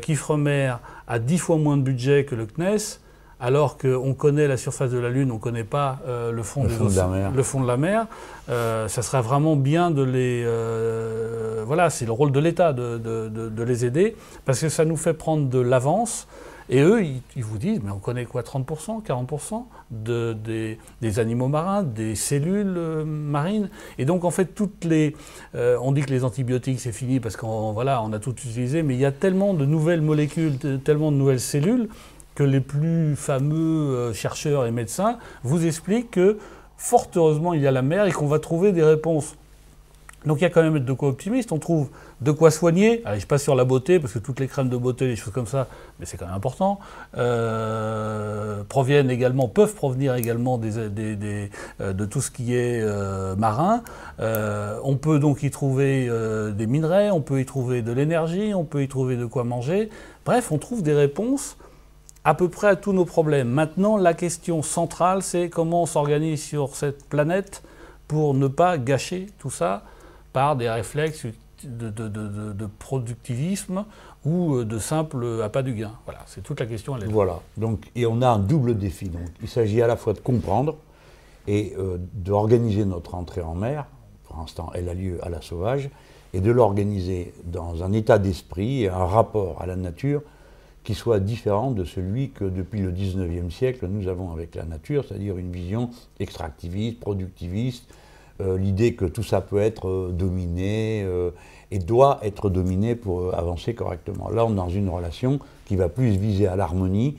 [0.00, 0.74] qu'Ifremer
[1.08, 3.00] a 10 fois moins de budget que le CNES,
[3.40, 6.62] alors qu'on connaît la surface de la Lune, on ne connaît pas euh, le fond,
[6.64, 7.32] Le des fond de la océans- mer.
[7.34, 8.06] le fond de la mer,
[8.50, 10.42] euh, ça serait vraiment bien de les...
[10.46, 14.96] euh, voilà, c'est le rôle de l'État de, de- les aider, parce que ça nous
[14.96, 16.26] fait prendre de l'avance.
[16.72, 21.18] Et eux, ils, ils vous disent, mais on connaît quoi, 30%, 40% de, des, des
[21.18, 23.68] animaux marins, des cellules marines.
[23.98, 25.16] Et donc, en fait, toutes les...
[25.54, 28.94] on dit que les antibiotiques, c'est fini parce qu'on voilà, on a tout utilisé, mais
[28.94, 31.88] il y a tellement de nouvelles molécules, tellement de nouvelles cellules,
[32.34, 36.38] que les plus fameux euh, chercheurs et médecins vous expliquent que,
[36.76, 39.34] fort heureusement, il y a la mer et qu'on va trouver des réponses.
[40.26, 41.88] Donc il y a quand même de quoi optimiste, on trouve
[42.20, 43.00] de quoi soigner.
[43.06, 45.32] Allez, je passe sur la beauté, parce que toutes les crèmes de beauté, les choses
[45.32, 45.66] comme ça,
[45.98, 46.78] mais c'est quand même important,
[47.16, 52.84] euh, proviennent également, peuvent provenir également euh, de tout ce qui est
[53.38, 53.82] marin.
[54.18, 56.10] On peut donc y trouver
[56.54, 59.88] des minerais, on peut y trouver de l'énergie, on peut y trouver de quoi manger.
[60.26, 61.56] Bref, on trouve des réponses
[62.24, 63.48] à peu près à tous nos problèmes.
[63.48, 67.62] Maintenant, la question centrale, c'est comment on s'organise sur cette planète
[68.08, 69.84] pour ne pas gâcher tout ça
[70.32, 71.26] par des réflexes
[71.64, 73.84] de, productivisme
[74.24, 75.92] ou euh, de simple appât du gain.
[76.04, 76.96] Voilà, c'est toute la question.
[76.96, 77.12] Elle est là.
[77.12, 77.40] Voilà.
[77.56, 79.08] Donc, et on a un double défi.
[79.08, 80.76] Donc, il s'agit à la fois de comprendre
[81.46, 83.86] et euh, d'organiser notre entrée en mer.
[84.24, 85.90] Pour l'instant, elle a lieu à la sauvage,
[86.32, 90.22] et de l'organiser dans un état d'esprit un rapport à la nature
[90.84, 95.04] qui soit différent de celui que depuis le 19e siècle nous avons avec la nature,
[95.06, 97.84] c'est-à-dire une vision extractiviste, productiviste,
[98.40, 101.30] euh, l'idée que tout ça peut être euh, dominé euh,
[101.70, 104.30] et doit être dominé pour avancer correctement.
[104.30, 107.18] Là, on est dans une relation qui va plus viser à l'harmonie,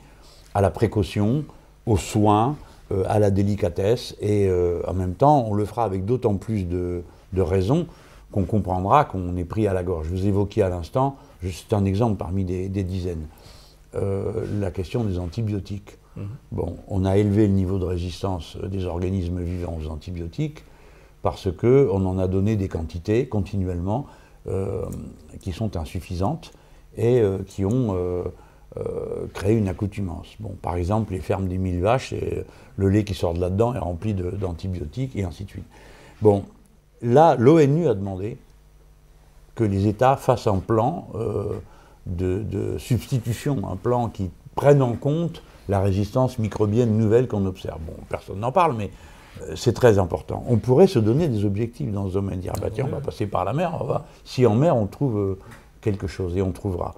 [0.55, 1.45] à la précaution,
[1.86, 2.57] aux soins,
[2.91, 4.49] euh, à la délicatesse, et
[4.88, 7.03] en même temps, on le fera avec d'autant plus de,
[7.34, 7.88] de raison
[8.32, 10.07] qu'on comprendra qu'on est pris à la gorge.
[10.07, 13.28] Je vous évoquiez à l'instant, juste un exemple parmi des dizaines,
[13.94, 15.98] euh, la question des antibiotiques.
[16.16, 16.28] Mhm.
[16.54, 20.64] Bon, on a élevé le niveau de résistance des organismes vivants aux antibiotiques
[21.22, 24.08] parce qu'on en a donné des quantités continuellement
[24.48, 24.86] euh,
[25.42, 26.54] qui sont insuffisantes
[26.96, 28.24] et euh, qui ont
[29.34, 30.28] créé une accoutumance.
[30.39, 32.46] Bon, par exemple, les fermes des mille vaches, et
[32.78, 35.66] le lait qui sort de là-dedans est rempli d'antibiotiques et ainsi de suite.
[36.22, 36.46] Bon,
[37.02, 38.38] là, l'ONU a demandé
[39.56, 41.10] que les États fassent un plan
[42.06, 47.80] de, de substitution, un plan qui prenne en compte la résistance microbienne nouvelle qu'on observe.
[47.86, 48.91] Bon, personne n'en parle, mais
[49.41, 50.43] euh, c'est très important.
[50.47, 53.28] On pourrait se donner des objectifs dans ce domaine, dire, bah, tiens, on va passer
[53.28, 55.39] par la mer, on va, si en mer on trouve euh,
[55.82, 56.95] quelque chose, et on trouvera.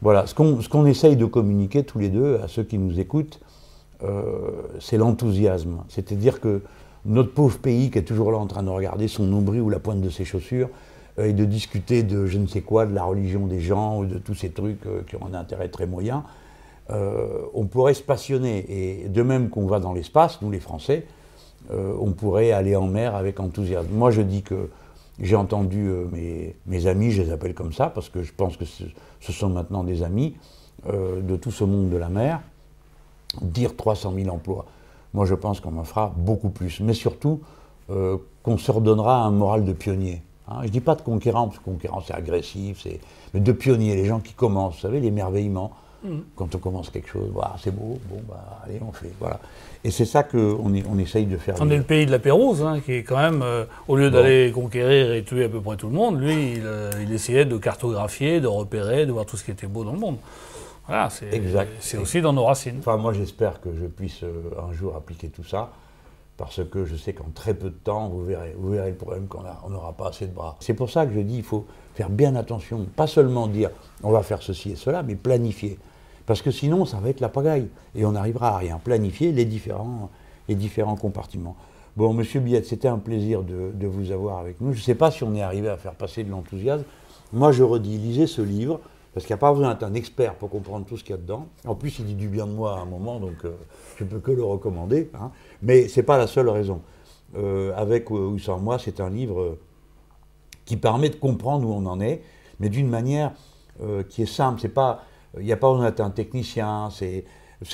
[0.00, 3.40] Voilà, ce qu'on qu'on essaye de communiquer tous les deux à ceux qui nous écoutent,
[4.04, 5.78] euh, c'est l'enthousiasme.
[5.88, 6.62] C'est-à-dire que
[7.04, 9.80] notre pauvre pays qui est toujours là en train de regarder son nombril ou la
[9.80, 10.68] pointe de ses chaussures,
[11.26, 14.18] et de discuter de je ne sais quoi, de la religion des gens, ou de
[14.18, 16.24] tous ces trucs euh, qui ont un intérêt très moyen,
[16.90, 18.64] euh, on pourrait se passionner.
[18.68, 21.06] Et de même qu'on va dans l'espace, nous les Français,
[21.70, 23.92] euh, on pourrait aller en mer avec enthousiasme.
[23.92, 24.68] Moi je dis que
[25.20, 28.64] j'ai entendu euh, mes, amis, je les appelle comme ça, parce que je pense que
[28.64, 30.36] ce, sont maintenant des amis
[30.88, 32.40] euh, de tout ce monde de la mer,
[33.42, 34.66] dire 300 000 emplois.
[35.14, 36.80] Moi, je pense qu'on en fera beaucoup plus.
[36.80, 37.40] Mais surtout,
[37.90, 40.22] euh, qu'on se redonnera un moral de pionnier.
[40.50, 40.58] Hein.
[40.62, 42.86] Je ne dis pas de conquérant, parce que conquérant, c'est agressif,
[43.34, 45.72] mais de pionnier, les gens qui commencent, vous savez, l'émerveillement.
[46.04, 46.18] Mm.
[46.36, 47.28] Quand on commence quelque chose,
[47.58, 49.10] c'est beau, bon, bah, allez, on fait.
[49.18, 49.40] Voilà.
[49.82, 51.56] Et c'est ça qu'on on essaye de faire.
[51.60, 54.10] On est le pays de la Pérouse, hein, qui est quand même, euh, au lieu
[54.10, 57.44] d'aller conquérir et tuer à peu près tout le monde, lui, il, euh, il, essayait
[57.44, 60.18] de cartographier, de repérer, de voir tout ce qui était beau dans le monde.
[60.86, 62.76] Voilà, c'est aussi dans nos racines.
[62.78, 65.70] Enfin, moi, j'espère que je puisse euh, un jour appliquer tout ça,
[66.38, 69.26] parce que je sais qu'en très peu de temps, vous verrez, vous verrez le problème
[69.26, 70.56] qu'on on n'aura pas assez de bras.
[70.60, 73.70] C'est pour ça que je dis, il faut faire bien attention, pas seulement dire
[74.04, 75.78] on va faire ceci et cela, mais planifier.
[76.26, 78.78] Parce que sinon, ça va être la pagaille, et on n'arrivera à rien.
[78.82, 80.10] Planifier les différents,
[80.48, 81.56] les différents compartiments.
[81.96, 84.72] Bon, Monsieur Biette, c'était un plaisir de, de, vous avoir avec nous.
[84.72, 86.84] Je ne sais pas si on est arrivé à faire passer de l'enthousiasme.
[87.32, 88.78] Moi, je redis, lisez ce livre.
[89.14, 91.18] Parce qu'il n'y a pas besoin d'être un expert pour comprendre tout ce qu'il y
[91.18, 91.46] a dedans.
[91.66, 93.52] En plus, il dit du bien de moi à un moment, donc euh,
[93.96, 95.10] je ne peux que le recommander.
[95.14, 95.30] Hein.
[95.62, 96.82] Mais ce n'est pas la seule raison.
[97.36, 99.58] Euh, avec ou sans moi, c'est un livre
[100.64, 102.22] qui permet de comprendre où on en est,
[102.60, 103.32] mais d'une manière
[103.82, 104.60] euh, qui est simple.
[105.38, 106.90] Il n'y a pas besoin d'être un technicien.
[106.90, 107.24] C'est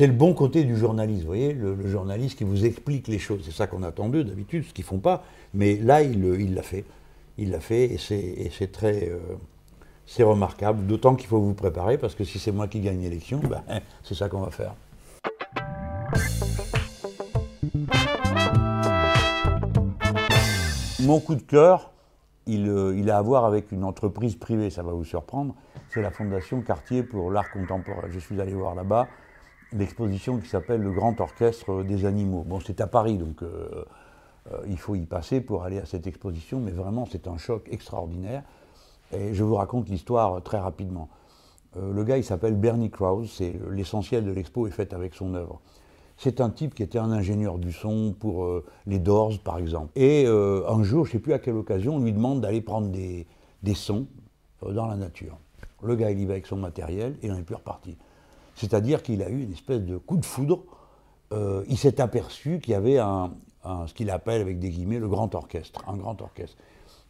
[0.07, 3.43] le bon côté du journaliste, vous voyez, le, journaliste qui vous explique les choses.
[3.45, 5.25] C'est ça qu'on attend d'eux d'habitude, ce qu'ils font pas.
[5.53, 6.85] Mais là, il l'a fait.
[7.37, 9.11] Il l'a fait et c'est très,
[10.07, 13.39] c'est remarquable, d'autant qu'il faut vous préparer, parce que si c'est moi qui gagne l'élection,
[13.39, 13.63] ben,
[14.03, 14.75] c'est ça qu'on va faire.
[21.01, 21.93] Mon coup de cœur,
[22.47, 25.55] il, euh, il, a à voir avec une entreprise privée, ça va vous surprendre.
[25.93, 28.09] C'est la Fondation Cartier pour l'art contemporain.
[28.11, 29.09] Je suis allé voir là-bas
[29.73, 32.45] l'exposition qui s'appelle Le Grand Orchestre des Animaux.
[32.47, 33.85] Bon, c'est à Paris, donc euh,
[34.53, 37.69] euh, il faut y passer pour aller à cette exposition, mais vraiment, c'est un choc
[37.71, 38.43] extraordinaire.
[39.13, 41.09] Et je vous raconte l'histoire très rapidement.
[41.77, 45.61] Euh, le gars, il s'appelle Bernie Krause, l'essentiel de l'expo est fait avec son œuvre.
[46.17, 49.91] C'est un type qui était un ingénieur du son pour euh, les Doors, par exemple.
[49.97, 52.61] Et euh, un jour, je ne sais plus à quelle occasion, on lui demande d'aller
[52.61, 53.27] prendre des,
[53.75, 54.07] sons
[54.63, 55.37] dans la nature.
[55.83, 57.97] Le gars, il y va avec son matériel et n'en est plus reparti.
[58.55, 60.61] C'est-à-dire qu'il a eu une espèce de coup de foudre.
[61.33, 63.33] il s'est aperçu qu'il y avait un,
[63.87, 66.57] ce qu'il appelle avec des guillemets le grand orchestre, un grand orchestre.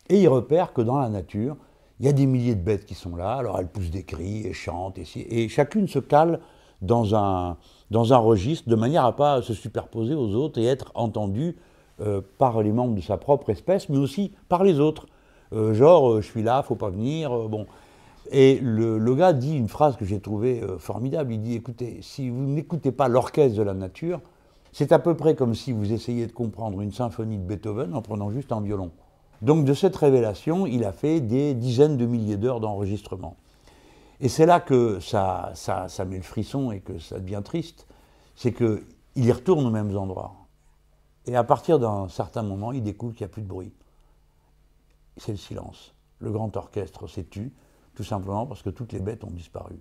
[0.09, 1.57] Et il repère que dans la nature,
[2.01, 4.47] il y a des milliers de bêtes qui sont là, alors elles poussent des cris
[4.47, 6.41] et chantent, et, chacune se cale
[6.83, 7.57] dans un,
[7.91, 11.57] dans un registre de manière à ne pas se superposer aux autres et être entendue
[12.01, 15.07] euh, par les membres de sa propre espèce, mais aussi par les autres.
[15.53, 17.67] Euh, genre, euh, je suis là, faut pas venir, bon.
[18.33, 22.31] Et le, le, gars dit une phrase que j'ai trouvée formidable, il dit, écoutez, si
[22.31, 24.21] vous n'écoutez pas l'orchestre de la nature,
[24.73, 28.03] c'est à peu près comme si vous essayiez de comprendre une symphonie de Beethoven en
[28.03, 28.91] prenant juste un violon.
[29.43, 33.37] Donc de cette révélation, il a fait des dizaines de milliers d'heures d'enregistrement.
[34.20, 37.87] Et c'est là que ça, ça, ça, met le frisson et que ça devient triste,
[38.37, 38.85] c'est qu'il
[39.16, 40.35] y retourne aux mêmes endroits.
[41.26, 43.72] Et à partir d'un certain moment, il découvre qu'il n'y a plus de bruit.
[45.16, 45.95] C'est le silence.
[46.18, 47.53] Le grand orchestre s'est tu,
[47.95, 49.80] tout simplement parce que toutes les bêtes ont disparu.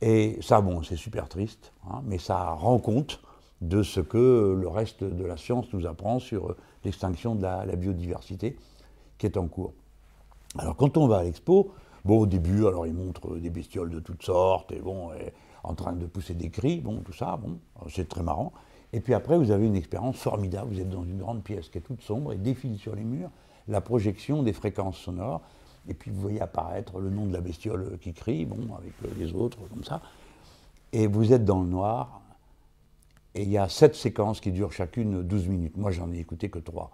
[0.00, 3.20] Et ça, bon, c'est super triste, hein, mais ça rend compte
[3.60, 6.54] de ce que le reste de la science nous apprend sur
[6.84, 8.56] l'extinction de la, biodiversité
[9.18, 9.72] qui est en cours.
[10.58, 11.72] Alors quand on va à l'expo,
[12.04, 15.10] bon au début, alors ils montrent des bestioles de toutes sortes, et bon,
[15.64, 18.52] en train de pousser des cris, bon, tout ça, bon, c'est très marrant.
[18.92, 21.78] Et puis après, vous avez une expérience formidable, vous êtes dans une grande pièce qui
[21.78, 23.30] est toute sombre et défile sur les murs
[23.68, 25.40] la projection des fréquences sonores,
[25.88, 29.32] et puis vous voyez apparaître le nom de la bestiole qui crie, bon, avec les
[29.34, 30.00] autres, comme ça,
[30.92, 32.20] et vous êtes dans le noir,
[33.36, 35.76] et il y a sept séquences qui durent chacune 12 minutes.
[35.76, 36.90] Moi, j'en ai écouté que trois.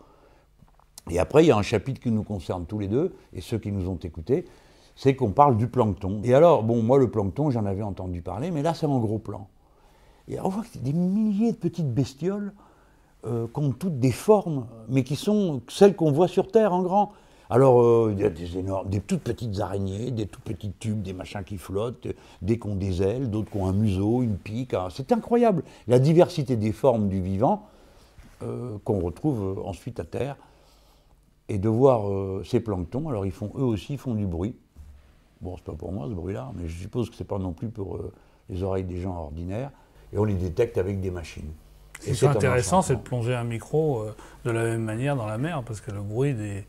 [1.11, 3.59] Et après, il y a un chapitre qui nous concerne tous les deux, et ceux
[3.59, 4.45] qui nous ont écoutés,
[4.97, 6.21] c'est qu'on parle du plancton.
[6.25, 9.19] Et alors, bon, moi, le plancton, j'en avais entendu parler, mais là, c'est en gros
[9.19, 9.49] plan.
[10.29, 12.53] Et on voit que c'est des milliers de petites bestioles
[13.25, 16.83] euh, qui ont toutes des formes, mais qui sont celles qu'on voit sur Terre en
[16.83, 17.13] grand.
[17.53, 21.03] Alors, euh, il y a des énormes, des toutes petites araignées, des tout petits tubes,
[21.03, 22.09] des machins qui flottent,
[22.41, 24.73] des qui ont des ailes, d'autres qui ont un museau, une pique.
[24.73, 24.89] Hein.
[24.91, 25.63] C'est incroyable.
[25.87, 27.69] La diversité des formes du vivant
[28.43, 30.37] euh, qu'on retrouve euh, ensuite à terre.
[31.51, 32.05] Et de voir
[32.47, 34.57] ces planctons, alors ils font eux aussi font du bruit.
[35.43, 37.69] Bon, c'est pas pour moi ce bruit-là, mais je suppose que c'est pas non plus
[37.69, 37.99] pour
[38.49, 39.71] les oreilles des gens ordinaires.
[40.15, 41.53] Et on les détecte avec des machines.
[42.01, 44.07] Ce qui est intéressant, c'est de plonger un micro
[44.47, 46.65] de la même manière dans la mer, parce que le bruit des,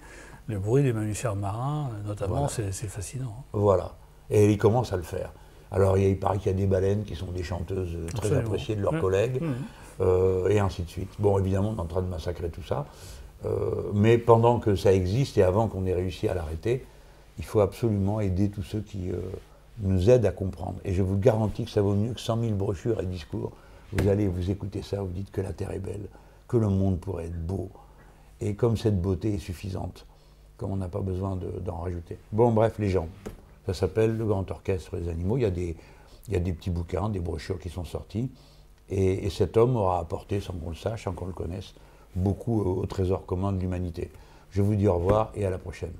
[0.48, 3.44] le bruit des mammifères marins, notamment, c'est fascinant.
[3.54, 3.94] Voilà.
[4.30, 5.32] Et il commence à le faire.
[5.72, 8.82] Alors, il, paraît qu'il y a des baleines qui sont des chanteuses très appréciées de
[8.82, 9.02] leurs mmh.
[9.02, 9.54] collègues, mmh.
[10.02, 11.10] Euh, et ainsi de suite.
[11.20, 12.86] Bon, évidemment, on est en train de massacrer tout ça.
[13.46, 16.86] Euh, mais pendant que ça existe et avant qu'on ait réussi à l'arrêter,
[17.38, 19.18] il faut absolument aider tous ceux qui euh,
[19.80, 20.80] nous aident à comprendre.
[20.86, 23.52] Et je vous garantis que ça vaut mieux que 100 000 brochures et discours.
[23.91, 26.08] vous allez vous écouter ça, vous dites que la Terre est belle,
[26.48, 27.70] que le monde pourrait être beau.
[28.41, 30.06] Et comme cette beauté est suffisante,
[30.70, 32.18] on n'a pas besoin d'en rajouter.
[32.32, 33.07] Bon, bref, les gens.
[33.66, 35.38] Ça s'appelle Le Grand Orchestre des Animaux.
[35.38, 35.49] Il y, a
[36.39, 38.30] des, petits bouquins, des brochures qui sont sortis.
[38.89, 41.74] Et cet homme aura apporté, sans qu'on le sache, sans qu'on le connaisse,
[42.16, 44.11] beaucoup au trésor commun de l'humanité.
[44.51, 45.93] Je vous dis au revoir et à la prochaine.